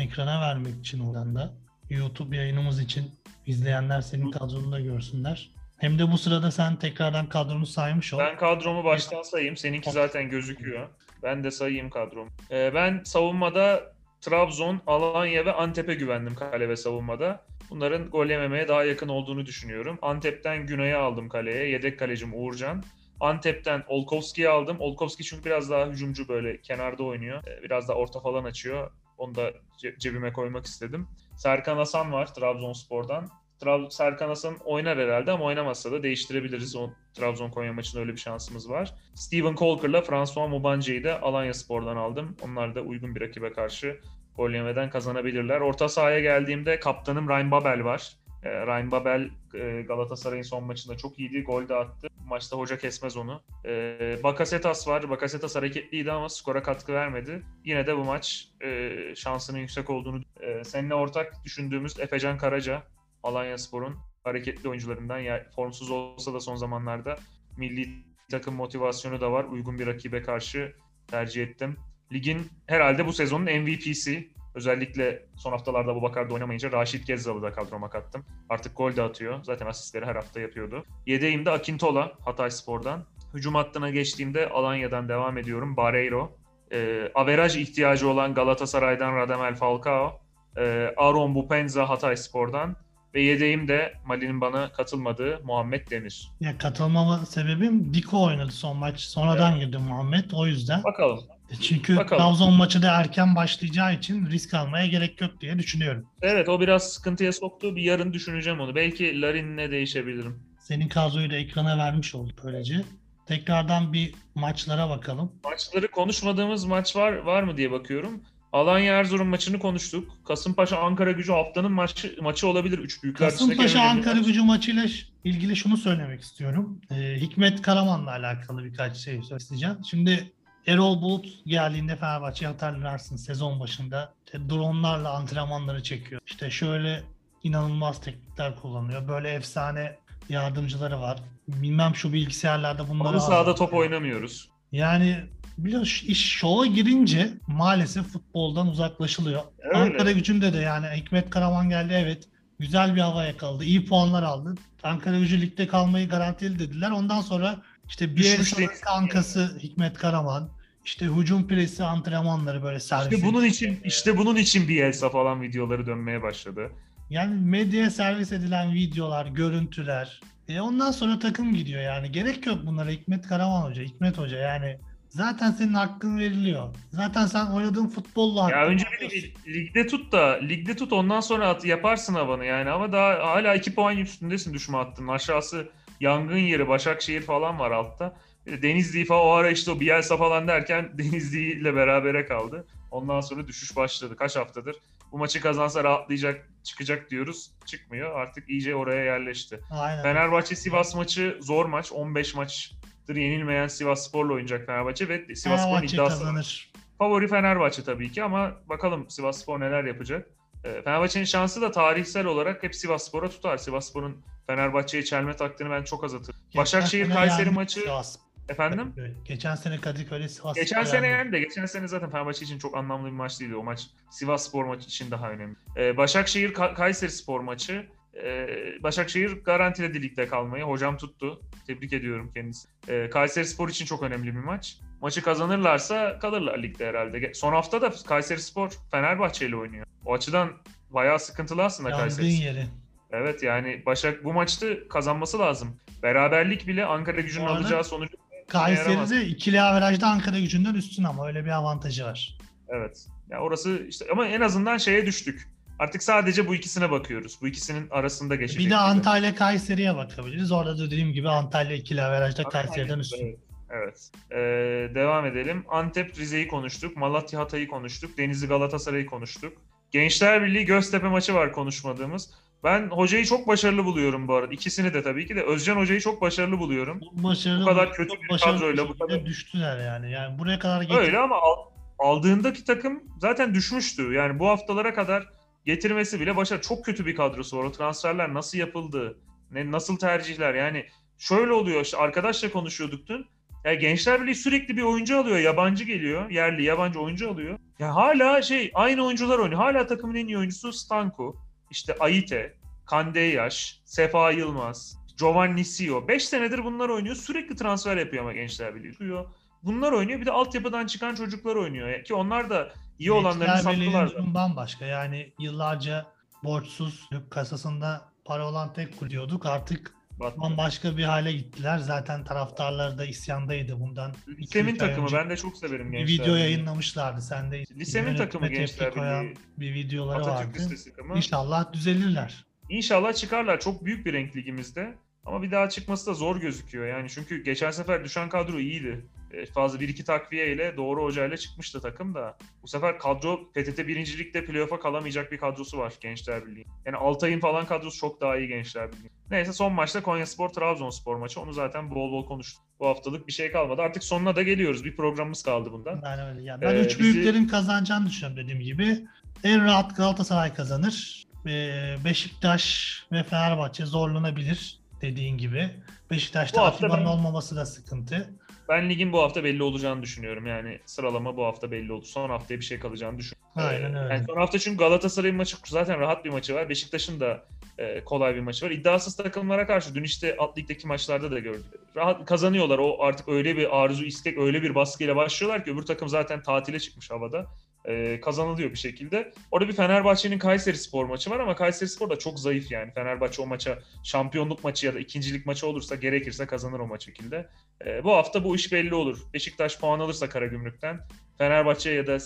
ekrana 0.00 0.40
vermek 0.40 0.80
için 0.80 1.00
oradan 1.00 1.34
da 1.34 1.54
YouTube 1.90 2.36
yayınımız 2.36 2.80
için 2.80 3.10
izleyenler 3.46 4.00
senin 4.00 4.30
kadronu 4.30 4.72
da 4.72 4.80
görsünler. 4.80 5.50
Hem 5.78 5.98
de 5.98 6.12
bu 6.12 6.18
sırada 6.18 6.50
sen 6.50 6.76
tekrardan 6.76 7.28
kadronu 7.28 7.66
saymış 7.66 8.14
ol. 8.14 8.18
Ben 8.18 8.36
kadromu 8.36 8.84
baştan 8.84 9.22
sayayım. 9.22 9.56
Seninki 9.56 9.90
zaten 9.90 10.30
gözüküyor. 10.30 10.88
Ben 11.22 11.44
de 11.44 11.50
sayayım 11.50 11.90
kadromu. 11.90 12.30
Ee, 12.50 12.70
ben 12.74 13.02
savunmada 13.04 13.92
Trabzon, 14.20 14.80
Alanya 14.86 15.46
ve 15.46 15.52
Antep'e 15.52 15.94
güvendim 15.94 16.34
kale 16.34 16.68
ve 16.68 16.76
savunmada. 16.76 17.44
Bunların 17.70 18.10
gol 18.10 18.26
yememeye 18.26 18.68
daha 18.68 18.84
yakın 18.84 19.08
olduğunu 19.08 19.46
düşünüyorum. 19.46 19.98
Antep'ten 20.02 20.66
Güney'e 20.66 20.96
aldım 20.96 21.28
kaleye. 21.28 21.68
Yedek 21.68 21.98
kalecim 21.98 22.30
Uğurcan. 22.34 22.82
Antep'ten 23.20 23.84
Olkovski'yi 23.88 24.48
aldım. 24.48 24.76
Olkovski 24.80 25.24
çünkü 25.24 25.44
biraz 25.44 25.70
daha 25.70 25.86
hücumcu 25.86 26.28
böyle 26.28 26.60
kenarda 26.60 27.02
oynuyor. 27.02 27.42
Ee, 27.46 27.62
Biraz 27.62 27.88
da 27.88 27.94
orta 27.94 28.20
falan 28.20 28.44
açıyor. 28.44 28.90
Onu 29.18 29.34
da 29.34 29.50
ce- 29.78 29.98
cebime 29.98 30.32
koymak 30.32 30.66
istedim. 30.66 31.08
Serkan 31.36 31.76
Hasan 31.76 32.12
var 32.12 32.34
Trabzonspor'dan. 32.34 33.28
Trab 33.60 33.90
Serkan 33.90 34.28
Hasan 34.28 34.56
oynar 34.64 34.98
herhalde 34.98 35.32
ama 35.32 35.44
oynamazsa 35.44 35.92
da 35.92 36.02
değiştirebiliriz. 36.02 36.76
O 36.76 36.90
Trabzon 37.14 37.50
Konya 37.50 37.72
maçında 37.72 38.00
öyle 38.00 38.12
bir 38.12 38.20
şansımız 38.20 38.70
var. 38.70 38.94
Steven 39.14 39.54
Colker'la 39.54 40.00
François 40.02 40.50
Mubancı'yı 40.50 41.04
da 41.04 41.22
Alanya 41.22 41.54
Spor'dan 41.54 41.96
aldım. 41.96 42.36
Onlar 42.42 42.74
da 42.74 42.80
uygun 42.80 43.14
bir 43.14 43.20
rakibe 43.20 43.52
karşı 43.52 44.00
gol 44.36 44.50
yemeden 44.50 44.90
kazanabilirler. 44.90 45.60
Orta 45.60 45.88
sahaya 45.88 46.20
geldiğimde 46.20 46.80
kaptanım 46.80 47.28
Ryan 47.28 47.50
Babel 47.50 47.84
var. 47.84 48.16
E, 48.42 48.50
Ryan 48.50 48.90
Babel 48.90 49.30
e, 49.54 49.82
Galatasaray'ın 49.82 50.42
son 50.42 50.64
maçında 50.64 50.96
çok 50.96 51.18
iyiydi. 51.18 51.42
Gol 51.42 51.68
de 51.68 51.74
attı. 51.74 52.08
Maçta 52.26 52.56
hoca 52.56 52.78
kesmez 52.78 53.16
onu. 53.16 53.42
E, 53.64 54.18
Bakasetas 54.22 54.88
var. 54.88 55.10
Bakasetas 55.10 55.56
hareketliydi 55.56 56.12
ama 56.12 56.28
skora 56.28 56.62
katkı 56.62 56.92
vermedi. 56.92 57.42
Yine 57.64 57.86
de 57.86 57.96
bu 57.96 58.04
maç 58.04 58.48
e, 58.64 58.90
şansının 59.16 59.58
yüksek 59.58 59.90
olduğunu 59.90 60.22
e, 60.40 60.64
seninle 60.64 60.94
ortak 60.94 61.44
düşündüğümüz 61.44 62.00
Efecan 62.00 62.38
Karaca 62.38 62.82
Alanya 63.22 63.58
Spor'un 63.58 63.96
hareketli 64.24 64.68
oyuncularından 64.68 65.18
ya, 65.18 65.46
formsuz 65.56 65.90
olsa 65.90 66.34
da 66.34 66.40
son 66.40 66.56
zamanlarda 66.56 67.18
milli 67.56 67.88
takım 68.30 68.54
motivasyonu 68.54 69.20
da 69.20 69.32
var. 69.32 69.44
Uygun 69.44 69.78
bir 69.78 69.86
rakibe 69.86 70.22
karşı 70.22 70.72
tercih 71.06 71.42
ettim. 71.42 71.76
Ligin 72.12 72.46
herhalde 72.66 73.06
bu 73.06 73.12
sezonun 73.12 73.44
MVP'si. 73.44 74.28
Özellikle 74.54 75.26
son 75.36 75.52
haftalarda 75.52 75.94
bu 75.94 76.02
Bakar'da 76.02 76.34
oynamayınca 76.34 76.72
Raşit 76.72 77.06
Gezzal'ı 77.06 77.42
da 77.42 77.52
kadroma 77.52 77.90
kattım. 77.90 78.24
Artık 78.48 78.76
gol 78.76 78.96
de 78.96 79.02
atıyor. 79.02 79.42
Zaten 79.42 79.66
asistleri 79.66 80.06
her 80.06 80.14
hafta 80.16 80.40
yapıyordu. 80.40 80.84
Yedeğimde 81.06 81.50
Akintola 81.50 82.12
Hatay 82.24 82.50
Spor'dan. 82.50 83.04
Hücum 83.34 83.54
hattına 83.54 83.90
geçtiğimde 83.90 84.48
Alanya'dan 84.48 85.08
devam 85.08 85.38
ediyorum. 85.38 85.76
Barreiro. 85.76 86.32
Ee, 86.72 87.10
averaj 87.14 87.56
ihtiyacı 87.56 88.08
olan 88.08 88.34
Galatasaray'dan 88.34 89.16
Radamel 89.16 89.54
Falcao. 89.54 90.20
Ee, 90.56 90.94
Aaron 90.96 91.34
Bupenza 91.34 91.88
Hatay 91.88 92.16
Spor'dan. 92.16 92.76
Ve 93.14 93.22
yedeğim 93.22 93.68
de 93.68 93.92
Mali'nin 94.06 94.40
bana 94.40 94.72
katılmadığı 94.72 95.40
Muhammed 95.44 95.90
Demir. 95.90 96.30
Ya 96.40 96.58
katılmama 96.58 97.18
sebebim 97.26 97.94
Diko 97.94 98.24
oynadı 98.24 98.50
son 98.52 98.76
maç. 98.76 99.00
Sonradan 99.00 99.58
girdi 99.60 99.78
Muhammed 99.78 100.30
o 100.32 100.46
yüzden. 100.46 100.84
Bakalım. 100.84 101.20
Çünkü 101.60 101.96
bakalım. 101.96 102.22
Trabzon 102.22 102.54
maçı 102.54 102.82
da 102.82 103.00
erken 103.00 103.36
başlayacağı 103.36 103.94
için 103.94 104.26
risk 104.26 104.54
almaya 104.54 104.86
gerek 104.86 105.20
yok 105.20 105.40
diye 105.40 105.58
düşünüyorum. 105.58 106.06
Evet 106.22 106.48
o 106.48 106.60
biraz 106.60 106.92
sıkıntıya 106.92 107.32
soktu. 107.32 107.76
Bir 107.76 107.82
yarın 107.82 108.12
düşüneceğim 108.12 108.60
onu. 108.60 108.74
Belki 108.74 109.20
Larin'le 109.20 109.70
değişebilirim. 109.70 110.42
Senin 110.58 110.88
kadroyu 110.88 111.30
da 111.30 111.36
ekrana 111.36 111.78
vermiş 111.78 112.14
olduk 112.14 112.38
böylece. 112.44 112.84
Tekrardan 113.26 113.92
bir 113.92 114.14
maçlara 114.34 114.90
bakalım. 114.90 115.32
Maçları 115.44 115.90
konuşmadığımız 115.90 116.64
maç 116.64 116.96
var 116.96 117.12
var 117.12 117.42
mı 117.42 117.56
diye 117.56 117.70
bakıyorum. 117.70 118.20
Alanya 118.52 118.94
Erzurum 118.98 119.28
maçını 119.28 119.58
konuştuk. 119.58 120.10
Kasımpaşa 120.26 120.78
Ankara 120.78 121.12
Gücü 121.12 121.32
haftanın 121.32 121.72
maçı 121.72 122.16
maçı 122.20 122.48
olabilir. 122.48 122.78
Üç 122.78 123.02
büyükler 123.02 123.30
Kasımpaşa 123.30 123.80
Ankara 123.80 124.18
gücü 124.18 124.42
maçıyla 124.42 124.86
ilgili 125.24 125.56
şunu 125.56 125.76
söylemek 125.76 126.20
istiyorum. 126.20 126.80
Ee, 126.90 127.16
Hikmet 127.20 127.62
Karaman'la 127.62 128.10
alakalı 128.10 128.64
birkaç 128.64 128.96
şey 128.96 129.22
söyleyeceğim. 129.22 129.76
Şimdi 129.90 130.32
Erol 130.68 131.02
Bulut 131.02 131.26
geldiğinde 131.46 131.96
Fenerbahçe'yi 131.96 132.48
hatırlarsın 132.50 133.16
sezon 133.16 133.60
başında 133.60 134.12
işte 134.26 134.50
dronlarla 134.50 135.12
antrenmanları 135.12 135.82
çekiyor. 135.82 136.20
İşte 136.26 136.50
şöyle 136.50 137.02
inanılmaz 137.42 138.00
teknikler 138.00 138.56
kullanıyor. 138.56 139.08
Böyle 139.08 139.30
efsane 139.30 139.96
yardımcıları 140.28 141.00
var. 141.00 141.18
Bilmem 141.48 141.94
şu 141.94 142.12
bilgisayarlarda 142.12 142.88
bunları 142.88 143.08
Halı 143.08 143.20
sahada 143.20 143.54
top 143.54 143.74
oynamıyoruz. 143.74 144.48
Yani 144.72 145.16
biliyorsun 145.58 146.08
iş 146.08 146.30
şova 146.30 146.66
girince 146.66 147.30
maalesef 147.46 148.06
futboldan 148.06 148.68
uzaklaşılıyor. 148.68 149.42
Öyle. 149.58 149.78
Ankara 149.78 150.12
gücünde 150.12 150.52
de 150.52 150.58
yani 150.58 150.86
Hikmet 150.96 151.30
Karaman 151.30 151.68
geldi 151.68 151.92
evet. 151.96 152.28
Güzel 152.58 152.96
bir 152.96 153.00
hava 153.00 153.24
yakaladı. 153.24 153.64
iyi 153.64 153.86
puanlar 153.86 154.22
aldı. 154.22 154.54
Ankara 154.82 155.18
gücü 155.18 155.40
ligde 155.40 155.66
kalmayı 155.66 156.08
garantili 156.08 156.58
dediler. 156.58 156.90
Ondan 156.90 157.20
sonra 157.20 157.56
işte 157.88 158.16
bir 158.16 158.22
değil. 158.22 158.68
kankası 158.84 159.58
Hikmet 159.62 159.98
Karaman. 159.98 160.57
İşte 160.88 161.06
hücum 161.06 161.48
presi 161.48 161.84
antrenmanları 161.84 162.62
böyle 162.62 162.80
servis. 162.80 163.12
İşte 163.12 163.26
bunun 163.26 163.44
için 163.44 163.80
işte 163.84 164.16
bunun 164.16 164.36
için 164.36 164.68
Bielsa 164.68 165.08
falan 165.10 165.42
videoları 165.42 165.86
dönmeye 165.86 166.22
başladı. 166.22 166.72
Yani 167.10 167.40
medyaya 167.40 167.90
servis 167.90 168.32
edilen 168.32 168.74
videolar, 168.74 169.26
görüntüler. 169.26 170.20
E 170.48 170.60
ondan 170.60 170.90
sonra 170.90 171.18
takım 171.18 171.54
gidiyor 171.54 171.82
yani. 171.82 172.12
Gerek 172.12 172.46
yok 172.46 172.58
bunlara 172.66 172.90
Hikmet 172.90 173.26
Karaman 173.28 173.62
Hoca, 173.62 173.82
Hikmet 173.82 174.18
Hoca 174.18 174.36
yani. 174.38 174.78
Zaten 175.08 175.50
senin 175.50 175.74
hakkın 175.74 176.18
veriliyor. 176.18 176.74
Zaten 176.90 177.26
sen 177.26 177.46
oynadığın 177.46 177.88
futbolla 177.88 178.44
hakkını 178.44 178.58
Ya 178.60 178.66
önce 178.66 178.84
bir 179.00 179.10
lig- 179.10 179.54
ligde 179.54 179.86
tut 179.86 180.12
da 180.12 180.38
ligde 180.42 180.76
tut 180.76 180.92
ondan 180.92 181.20
sonra 181.20 181.48
at, 181.48 181.64
yaparsın 181.64 182.14
havanı 182.14 182.44
yani 182.44 182.70
ama 182.70 182.92
daha 182.92 183.26
hala 183.26 183.54
2 183.54 183.74
puan 183.74 183.96
üstündesin 183.96 184.54
düşme 184.54 184.76
hattının. 184.78 185.08
Aşağısı 185.08 185.68
yangın 186.00 186.36
yeri 186.36 186.68
Başakşehir 186.68 187.22
falan 187.22 187.58
var 187.58 187.70
altta. 187.70 188.16
Denizli 188.62 189.04
falan 189.04 189.26
o 189.26 189.30
ara 189.30 189.50
işte 189.50 189.70
o 189.70 189.80
Bielsa 189.80 190.16
falan 190.16 190.48
derken 190.48 190.90
Denizli 190.98 191.52
ile 191.52 191.74
berabere 191.76 192.26
kaldı. 192.26 192.66
Ondan 192.90 193.20
sonra 193.20 193.46
düşüş 193.48 193.76
başladı. 193.76 194.16
Kaç 194.16 194.36
haftadır? 194.36 194.76
Bu 195.12 195.18
maçı 195.18 195.40
kazansa 195.40 195.84
rahatlayacak, 195.84 196.48
çıkacak 196.62 197.10
diyoruz. 197.10 197.50
Çıkmıyor. 197.66 198.20
Artık 198.20 198.50
iyice 198.50 198.74
oraya 198.74 199.04
yerleşti. 199.04 199.60
Aynen. 199.70 200.02
Fenerbahçe 200.02 200.56
Sivas 200.56 200.94
maçı 200.94 201.38
zor 201.40 201.66
maç. 201.66 201.92
15 201.92 202.34
maçtır 202.34 203.16
yenilmeyen 203.16 203.66
Sivas 203.68 204.08
Spor'la 204.08 204.32
oynayacak 204.32 204.66
Fenerbahçe 204.66 205.08
ve 205.08 205.34
Sivas 205.34 205.60
Spor'un 205.62 205.82
iddiası 205.82 206.18
kazanır. 206.18 206.72
Favori 206.98 207.28
Fenerbahçe 207.28 207.84
tabii 207.84 208.12
ki 208.12 208.22
ama 208.22 208.52
bakalım 208.68 209.10
Sivasspor 209.10 209.60
neler 209.60 209.84
yapacak. 209.84 210.26
Ee, 210.64 210.82
Fenerbahçe'nin 210.82 211.24
şansı 211.24 211.62
da 211.62 211.70
tarihsel 211.70 212.26
olarak 212.26 212.62
hep 212.62 212.74
Sivasspor'a 212.74 213.28
tutar. 213.30 213.56
Sivasspor'un 213.56 214.24
Fenerbahçe'yi 214.46 215.04
çelme 215.04 215.36
taktiğini 215.36 215.72
ben 215.72 215.82
çok 215.82 216.04
azaltırım. 216.04 216.40
Geçen 216.50 216.60
Başakşehir 216.60 217.10
Kayseri 217.10 217.50
maçı 217.50 217.80
Sivas. 217.80 218.16
Efendim. 218.48 218.94
Geçen 219.24 219.54
sene 219.54 219.80
Kadıköy'de 219.80 220.28
Sivas. 220.28 220.56
Geçen 220.56 220.82
Spor 220.82 220.90
sene 220.90 221.06
yendi 221.06 221.32
de 221.32 221.38
geçen 221.40 221.66
sene 221.66 221.88
zaten 221.88 222.10
Fenerbahçe 222.10 222.44
için 222.44 222.58
çok 222.58 222.76
anlamlı 222.76 223.06
bir 223.06 223.12
maç 223.12 223.40
değildi. 223.40 223.56
O 223.56 223.62
maç 223.62 223.86
Sivasspor 224.10 224.64
maçı 224.64 224.86
için 224.86 225.10
daha 225.10 225.30
önemli. 225.30 225.56
Ee, 225.76 225.96
Başakşehir 225.96 226.54
Ka- 226.54 226.74
Kayseri 226.74 227.10
Spor 227.10 227.40
maçı. 227.40 227.86
Ee, 228.24 228.46
Başakşehir 228.82 229.32
garantiledi 229.44 230.02
ligde 230.02 230.26
kalmayı. 230.28 230.64
Hocam 230.64 230.96
tuttu. 230.96 231.40
Tebrik 231.66 231.92
ediyorum 231.92 232.30
kendisi. 232.34 232.68
Ee, 232.88 233.10
Kayseri 233.10 233.44
Spor 233.44 233.68
için 233.68 233.84
çok 233.86 234.02
önemli 234.02 234.26
bir 234.34 234.40
maç. 234.44 234.76
Maçı 235.00 235.22
kazanırlarsa 235.22 236.18
kalırlar 236.18 236.62
ligde 236.62 236.86
herhalde. 236.86 237.34
Son 237.34 237.52
hafta 237.52 237.82
da 237.82 237.92
Kayseri 238.06 238.40
Spor 238.40 238.70
Fenerbahçe 238.90 239.46
ile 239.46 239.56
oynuyor. 239.56 239.86
O 240.04 240.14
açıdan 240.14 240.52
bayağı 240.90 241.18
sıkıntılı 241.18 241.64
aslında 241.64 241.90
Yangın 241.90 242.02
Kayseri 242.02 242.32
Spor. 242.32 242.44
yeri. 242.44 242.66
Evet 243.10 243.42
yani 243.42 243.82
Başak 243.86 244.24
bu 244.24 244.32
maçta 244.32 244.66
kazanması 244.88 245.38
lazım. 245.38 245.76
Beraberlik 246.02 246.66
bile 246.66 246.84
Ankara 246.84 247.20
gücünün 247.20 247.46
alacağı 247.46 247.84
sonucu. 247.84 248.16
Kayseri'de 248.48 249.26
ikili 249.26 249.60
averajda 249.60 250.06
Ankara 250.06 250.38
gücünden 250.38 250.74
üstün 250.74 251.04
ama 251.04 251.26
öyle 251.26 251.44
bir 251.44 251.50
avantajı 251.50 252.04
var. 252.04 252.38
Evet. 252.68 253.06
Ya 253.30 253.40
orası 253.40 253.86
işte 253.88 254.04
ama 254.12 254.26
en 254.26 254.40
azından 254.40 254.78
şeye 254.78 255.06
düştük. 255.06 255.48
Artık 255.78 256.02
sadece 256.02 256.46
bu 256.46 256.54
ikisine 256.54 256.90
bakıyoruz. 256.90 257.38
Bu 257.42 257.48
ikisinin 257.48 257.90
arasında 257.90 258.34
geçecek. 258.34 258.66
Bir 258.66 258.70
de. 258.70 258.76
Antalya 258.76 259.34
Kayseri'ye 259.34 259.96
bakabiliriz. 259.96 260.52
Orada 260.52 260.78
da 260.78 260.86
dediğim 260.86 261.12
gibi 261.12 261.28
Antalya 261.28 261.76
ikili 261.76 262.02
averajda 262.02 262.42
Kayseri'den 262.44 262.98
üstün. 262.98 263.26
Evet. 263.26 263.38
Evet. 263.70 264.10
Ee, 264.30 264.94
devam 264.94 265.26
edelim. 265.26 265.64
Antep 265.68 266.18
Rize'yi 266.18 266.48
konuştuk. 266.48 266.96
Malatya 266.96 267.40
Hatay'ı 267.40 267.68
konuştuk. 267.68 268.18
Denizli 268.18 268.46
Galatasaray'ı 268.46 269.06
konuştuk. 269.06 269.52
Gençler 269.90 270.42
Birliği 270.42 270.64
Göztepe 270.64 271.08
maçı 271.08 271.34
var 271.34 271.52
konuşmadığımız. 271.52 272.30
Ben 272.64 272.88
hocayı 272.90 273.24
çok 273.24 273.48
başarılı 273.48 273.84
buluyorum 273.84 274.28
bu 274.28 274.34
arada. 274.34 274.54
İkisini 274.54 274.94
de 274.94 275.02
tabii 275.02 275.26
ki 275.26 275.36
de. 275.36 275.42
Özcan 275.42 275.76
hocayı 275.76 276.00
çok 276.00 276.20
başarılı 276.22 276.58
buluyorum. 276.58 277.00
Başarılı, 277.12 277.62
Bu 277.62 277.66
kadar 277.66 277.92
kötü 277.92 278.14
bir 278.22 278.38
kadroyla, 278.38 278.88
bu 278.88 278.98
kadar- 278.98 279.26
düştüler 279.26 279.84
yani. 279.86 280.10
Yani 280.12 280.38
buraya 280.38 280.58
kadar 280.58 280.82
getirdi. 280.82 280.98
Öyle 280.98 281.18
ama 281.18 281.36
al- 281.36 281.64
aldığındaki 281.98 282.64
takım 282.64 283.02
zaten 283.20 283.54
düşmüştü. 283.54 284.12
Yani 284.12 284.38
bu 284.38 284.48
haftalara 284.48 284.94
kadar 284.94 285.26
getirmesi 285.66 286.20
bile 286.20 286.36
başarı. 286.36 286.60
Çok 286.60 286.84
kötü 286.84 287.06
bir 287.06 287.16
kadrosu 287.16 287.58
var. 287.58 287.64
O 287.64 287.72
transferler 287.72 288.34
nasıl 288.34 288.58
yapıldı? 288.58 289.18
Ne, 289.50 289.70
nasıl 289.72 289.96
tercihler? 289.98 290.54
Yani 290.54 290.86
şöyle 291.18 291.52
oluyor. 291.52 291.80
işte 291.84 291.96
arkadaşla 291.96 292.50
konuşuyorduk 292.50 293.06
dün. 293.06 293.26
Ya 293.64 293.74
Gençler 293.74 294.20
Birliği 294.22 294.34
sürekli 294.34 294.76
bir 294.76 294.82
oyuncu 294.82 295.18
alıyor. 295.18 295.38
Yabancı 295.38 295.84
geliyor. 295.84 296.30
Yerli, 296.30 296.62
yabancı 296.62 297.00
oyuncu 297.00 297.30
alıyor. 297.30 297.58
Ya 297.78 297.94
hala 297.94 298.42
şey 298.42 298.70
aynı 298.74 299.04
oyuncular 299.06 299.38
oynuyor. 299.38 299.60
Hala 299.60 299.86
takımın 299.86 300.14
en 300.14 300.26
iyi 300.26 300.38
oyuncusu 300.38 300.72
Stanku. 300.72 301.36
İşte 301.70 301.96
Aite, 302.00 302.54
Kandeyaş, 302.86 303.80
Sefa 303.84 304.30
Yılmaz, 304.30 304.98
Giovanni 305.18 305.64
Sio. 305.64 306.08
5 306.08 306.28
senedir 306.28 306.64
bunlar 306.64 306.88
oynuyor. 306.88 307.14
Sürekli 307.14 307.56
transfer 307.56 307.96
yapıyor 307.96 308.22
ama 308.22 308.32
Gençler 308.32 308.74
Birliği. 308.74 308.92
Tutuyor. 308.92 309.26
Bunlar 309.62 309.92
oynuyor. 309.92 310.20
Bir 310.20 310.26
de 310.26 310.30
altyapıdan 310.30 310.86
çıkan 310.86 311.14
çocuklar 311.14 311.56
oynuyor. 311.56 312.04
Ki 312.04 312.14
onlar 312.14 312.50
da 312.50 312.72
iyi 312.98 313.12
olanlarını 313.12 313.62
sattılar. 313.62 314.10
da. 314.10 314.14
durumu 314.14 314.34
bambaşka. 314.34 314.84
Yani 314.84 315.32
yıllarca 315.38 316.06
borçsuz, 316.44 317.08
kasasında 317.30 318.08
para 318.24 318.48
olan 318.48 318.72
tek 318.72 318.98
kulüp 318.98 319.10
diyorduk. 319.10 319.46
Artık 319.46 319.94
Battı. 320.20 320.40
bambaşka 320.40 320.96
bir 320.96 321.04
hale 321.04 321.32
gittiler. 321.32 321.78
Zaten 321.78 322.24
taraftarları 322.24 322.98
da 322.98 323.04
isyandaydı 323.04 323.80
bundan. 323.80 324.14
Lisemin 324.28 324.76
takımı 324.76 325.06
önce 325.06 325.16
ben 325.16 325.30
de 325.30 325.36
çok 325.36 325.56
severim 325.56 325.92
bir 325.92 325.98
gençler. 325.98 326.14
video 326.14 326.34
Birliği. 326.34 326.42
yayınlamışlardı. 326.42 327.20
Sen 327.20 327.50
de 327.50 327.64
Lisemin 327.76 328.16
takımı 328.16 328.48
Gençler 328.48 328.90
koyan 328.90 329.34
bir 329.56 329.74
videoları 329.74 330.20
Atatürk 330.22 330.60
vardı. 330.60 330.74
Takımı. 330.84 331.16
İnşallah 331.16 331.72
düzelirler. 331.72 332.44
İnşallah 332.68 333.14
çıkarlar. 333.14 333.60
Çok 333.60 333.84
büyük 333.84 334.06
bir 334.06 334.12
renk 334.12 334.36
ligimizde. 334.36 334.94
Ama 335.24 335.42
bir 335.42 335.50
daha 335.50 335.68
çıkması 335.68 336.06
da 336.06 336.14
zor 336.14 336.40
gözüküyor. 336.40 336.86
Yani 336.86 337.08
çünkü 337.10 337.44
geçen 337.44 337.70
sefer 337.70 338.04
düşen 338.04 338.28
kadro 338.28 338.58
iyiydi. 338.58 339.06
E, 339.32 339.46
Fazla 339.46 339.80
bir 339.80 339.88
iki 339.88 340.04
takviye 340.04 340.52
ile 340.52 340.76
doğru 340.76 341.02
hocayla 341.04 341.36
çıkmıştı 341.36 341.80
takım 341.80 342.14
da. 342.14 342.36
Bu 342.62 342.68
sefer 342.68 342.98
kadro 342.98 343.50
PTT 343.52 343.78
birincilikte 343.78 344.44
playoff'a 344.44 344.80
kalamayacak 344.80 345.32
bir 345.32 345.38
kadrosu 345.38 345.78
var 345.78 345.94
Gençler 346.00 346.46
Birliği. 346.46 346.66
Yani 346.86 346.96
Altay'ın 346.96 347.40
falan 347.40 347.66
kadrosu 347.66 347.98
çok 347.98 348.20
daha 348.20 348.36
iyi 348.36 348.48
Gençler 348.48 348.92
Birliği. 348.92 349.10
Neyse 349.30 349.52
son 349.52 349.72
maçta 349.72 350.02
Konyaspor 350.02 350.48
Trabzonspor 350.48 351.16
maçı. 351.16 351.40
Onu 351.40 351.52
zaten 351.52 351.90
bol 351.90 352.12
bol 352.12 352.26
konuştuk. 352.26 352.62
Bu 352.80 352.86
haftalık 352.86 353.26
bir 353.26 353.32
şey 353.32 353.52
kalmadı. 353.52 353.82
Artık 353.82 354.04
sonuna 354.04 354.36
da 354.36 354.42
geliyoruz. 354.42 354.84
Bir 354.84 354.96
programımız 354.96 355.42
kaldı 355.42 355.72
bundan. 355.72 356.00
Yani 356.04 356.22
öyle. 356.22 356.42
Yani 356.42 356.60
ben 356.60 356.74
Ee, 356.74 356.78
üç 356.80 356.98
bizi- 356.98 357.14
büyüklerin 357.14 357.46
kazanacağını 357.48 358.06
düşünüyorum 358.06 358.36
dediğim 358.44 358.60
gibi. 358.60 359.06
En 359.44 359.64
rahat 359.64 359.96
Galatasaray 359.96 360.54
kazanır. 360.54 361.24
Ee, 361.46 361.96
Beşiktaş 362.04 362.94
ve 363.12 363.22
Fenerbahçe 363.22 363.86
zorlanabilir 363.86 364.78
dediğin 365.00 365.38
gibi. 365.38 365.70
Beşiktaş'ta 366.10 366.62
Atiba'nın 366.64 366.96
ben- 367.04 367.10
olmaması 367.10 367.56
da 367.56 367.66
sıkıntı. 367.66 368.30
Ben 368.68 368.88
ligin 368.88 369.12
bu 369.12 369.22
hafta 369.22 369.44
belli 369.44 369.62
olacağını 369.62 370.02
düşünüyorum. 370.02 370.46
Yani 370.46 370.78
sıralama 370.86 371.36
bu 371.36 371.44
hafta 371.44 371.70
belli 371.70 371.92
oldu. 371.92 372.04
Son 372.04 372.30
haftaya 372.30 372.60
bir 372.60 372.64
şey 372.64 372.80
kalacağını 372.80 373.18
düşünüyorum. 373.18 373.48
Aynen 373.56 373.94
öyle. 374.04 374.14
Yani 374.14 374.24
son 374.26 374.36
hafta 374.36 374.58
çünkü 374.58 374.78
Galatasaray'ın 374.78 375.36
maçı 375.36 375.56
zaten 375.66 376.00
rahat 376.00 376.24
bir 376.24 376.30
maçı 376.30 376.54
var. 376.54 376.68
Beşiktaş'ın 376.68 377.20
da 377.20 377.44
e, 377.78 378.04
kolay 378.04 378.34
bir 378.34 378.40
maçı 378.40 378.66
var. 378.66 378.70
İddiasız 378.70 379.16
takımlara 379.16 379.66
karşı 379.66 379.94
dün 379.94 380.04
işte 380.04 380.36
alt 380.38 380.58
ligdeki 380.58 380.86
maçlarda 380.86 381.30
da 381.30 381.38
gördük. 381.38 381.66
Rahat 381.96 382.26
kazanıyorlar. 382.26 382.78
O 382.78 383.02
artık 383.02 383.28
öyle 383.28 383.56
bir 383.56 383.82
arzu, 383.82 384.04
istek, 384.04 384.38
öyle 384.38 384.62
bir 384.62 384.74
baskıyla 384.74 385.16
başlıyorlar 385.16 385.64
ki 385.64 385.72
öbür 385.72 385.82
takım 385.82 386.08
zaten 386.08 386.42
tatile 386.42 386.80
çıkmış 386.80 387.10
havada. 387.10 387.46
E, 387.88 388.20
kazanılıyor 388.20 388.70
bir 388.70 388.78
şekilde. 388.78 389.32
Orada 389.50 389.68
bir 389.68 389.74
Fenerbahçe'nin 389.74 390.38
Kayseri 390.38 390.76
Spor 390.76 391.04
maçı 391.04 391.30
var 391.30 391.40
ama 391.40 391.54
Kayseri 391.54 391.88
Spor 391.88 392.10
da 392.10 392.18
çok 392.18 392.38
zayıf 392.38 392.70
yani. 392.70 392.92
Fenerbahçe 392.92 393.42
o 393.42 393.46
maça 393.46 393.78
şampiyonluk 394.04 394.64
maçı 394.64 394.86
ya 394.86 394.94
da 394.94 394.98
ikincilik 395.00 395.46
maçı 395.46 395.66
olursa 395.66 395.94
gerekirse 395.94 396.46
kazanır 396.46 396.80
o 396.80 396.86
maç 396.86 397.04
şekilde. 397.04 397.48
E, 397.86 398.04
bu 398.04 398.12
hafta 398.12 398.44
bu 398.44 398.56
iş 398.56 398.72
belli 398.72 398.94
olur. 398.94 399.18
Beşiktaş 399.34 399.78
puan 399.78 400.00
alırsa 400.00 400.28
Karagümrük'ten, 400.28 401.00
Fenerbahçe 401.38 401.90
ya 401.90 402.06
da 402.06 402.18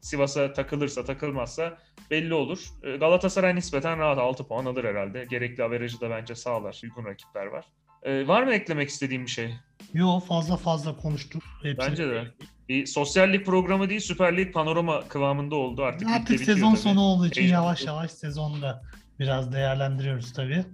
Sivas'a 0.00 0.52
takılırsa 0.52 1.04
takılmazsa 1.04 1.78
belli 2.10 2.34
olur. 2.34 2.64
E, 2.82 2.96
Galatasaray 2.96 3.54
nispeten 3.54 3.98
rahat 3.98 4.18
6 4.18 4.48
puan 4.48 4.64
alır 4.64 4.84
herhalde. 4.84 5.26
Gerekli 5.30 5.62
averajı 5.62 6.00
da 6.00 6.10
bence 6.10 6.34
sağlar. 6.34 6.80
Uygun 6.84 7.04
rakipler 7.04 7.46
var. 7.46 7.64
E, 8.02 8.28
var 8.28 8.42
mı 8.42 8.54
eklemek 8.54 8.88
istediğim 8.88 9.22
bir 9.22 9.30
şey? 9.30 9.54
Yo 9.94 10.20
fazla 10.20 10.56
fazla 10.56 10.96
konuştuk. 10.96 11.42
Hepsini. 11.62 11.90
Bence 11.90 12.08
de. 12.08 12.24
Bir 12.68 12.86
sosyal 12.86 13.32
lig 13.32 13.46
programı 13.46 13.88
değil 13.90 14.00
Süper 14.00 14.36
Lig 14.36 14.52
panorama 14.52 15.00
kıvamında 15.08 15.54
oldu. 15.56 15.82
Artık, 15.82 16.08
Artık 16.08 16.40
sezon 16.40 16.70
tabii. 16.70 16.80
sonu 16.80 17.00
olduğu 17.00 17.26
için 17.26 17.40
Heyecanlı. 17.40 17.64
yavaş 17.66 17.84
yavaş 17.86 18.10
sezonu 18.10 18.62
da 18.62 18.82
biraz 19.20 19.52
değerlendiriyoruz 19.52 20.32
tabii. 20.32 20.64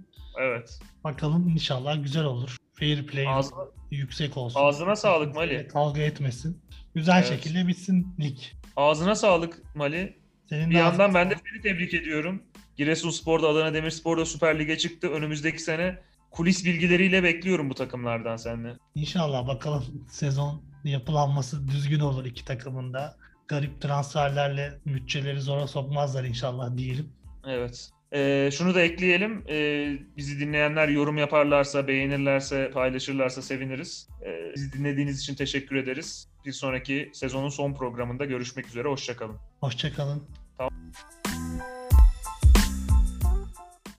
Evet. 0.41 0.79
Bakalım 1.03 1.49
inşallah 1.49 2.03
güzel 2.03 2.23
olur. 2.23 2.57
Fair 2.73 3.07
play 3.07 3.27
Ağzına, 3.27 3.59
yüksek 3.91 4.37
olsun. 4.37 4.59
ağzına 4.59 4.95
sağlık 4.95 5.35
Mali. 5.35 5.67
Kavga 5.67 6.01
etmesin. 6.01 6.61
Güzel 6.95 7.17
Evet. 7.17 7.27
şekilde 7.29 7.67
bitsin 7.67 8.07
lig. 8.19 8.37
Ağzına 8.75 9.15
sağlık 9.15 9.75
Mali. 9.75 10.17
Senin 10.49 10.69
Bir 10.69 10.75
yandan 10.75 10.91
ağzına 11.09 11.13
ben 11.13 11.29
de 11.29 11.35
seni 11.51 11.61
tebrik 11.61 11.93
ediyorum. 11.93 12.43
Giresunspor'da, 12.77 13.47
Adana 13.47 13.73
Demirspor'da 13.73 14.25
Süper 14.25 14.59
Lig'e 14.59 14.77
çıktı. 14.77 15.07
Önümüzdeki 15.09 15.59
sene 15.59 15.99
kulis 16.31 16.65
bilgileriyle 16.65 17.23
bekliyorum 17.23 17.69
bu 17.69 17.73
takımlardan 17.75 18.37
seninle. 18.37 18.73
İnşallah 18.95 19.47
bakalım 19.47 20.05
sezon 20.09 20.61
yapılanması 20.83 21.67
düzgün 21.67 21.99
olur 21.99 22.25
iki 22.25 22.45
takımın 22.45 22.93
da. 22.93 23.17
Garip 23.47 23.81
transferlerle 23.81 24.79
bütçeleri 24.85 25.41
zora 25.41 25.67
sokmazlar 25.67 26.23
inşallah 26.23 26.77
diyelim. 26.77 27.09
Evet. 27.47 27.91
Ee, 28.13 28.49
şunu 28.53 28.75
da 28.75 28.81
ekleyelim. 28.81 29.43
Ee, 29.49 29.97
bizi 30.17 30.39
dinleyenler 30.39 30.87
yorum 30.87 31.17
yaparlarsa, 31.17 31.87
beğenirlerse, 31.87 32.71
paylaşırlarsa 32.73 33.41
seviniriz. 33.41 34.07
Ee, 34.25 34.51
bizi 34.55 34.73
dinlediğiniz 34.73 35.19
için 35.19 35.35
teşekkür 35.35 35.75
ederiz. 35.75 36.27
Bir 36.45 36.51
sonraki 36.51 37.09
sezonun 37.13 37.49
son 37.49 37.73
programında 37.73 38.25
görüşmek 38.25 38.67
üzere. 38.67 38.87
Hoşçakalın. 38.87 39.37
Hoşçakalın. 39.59 40.23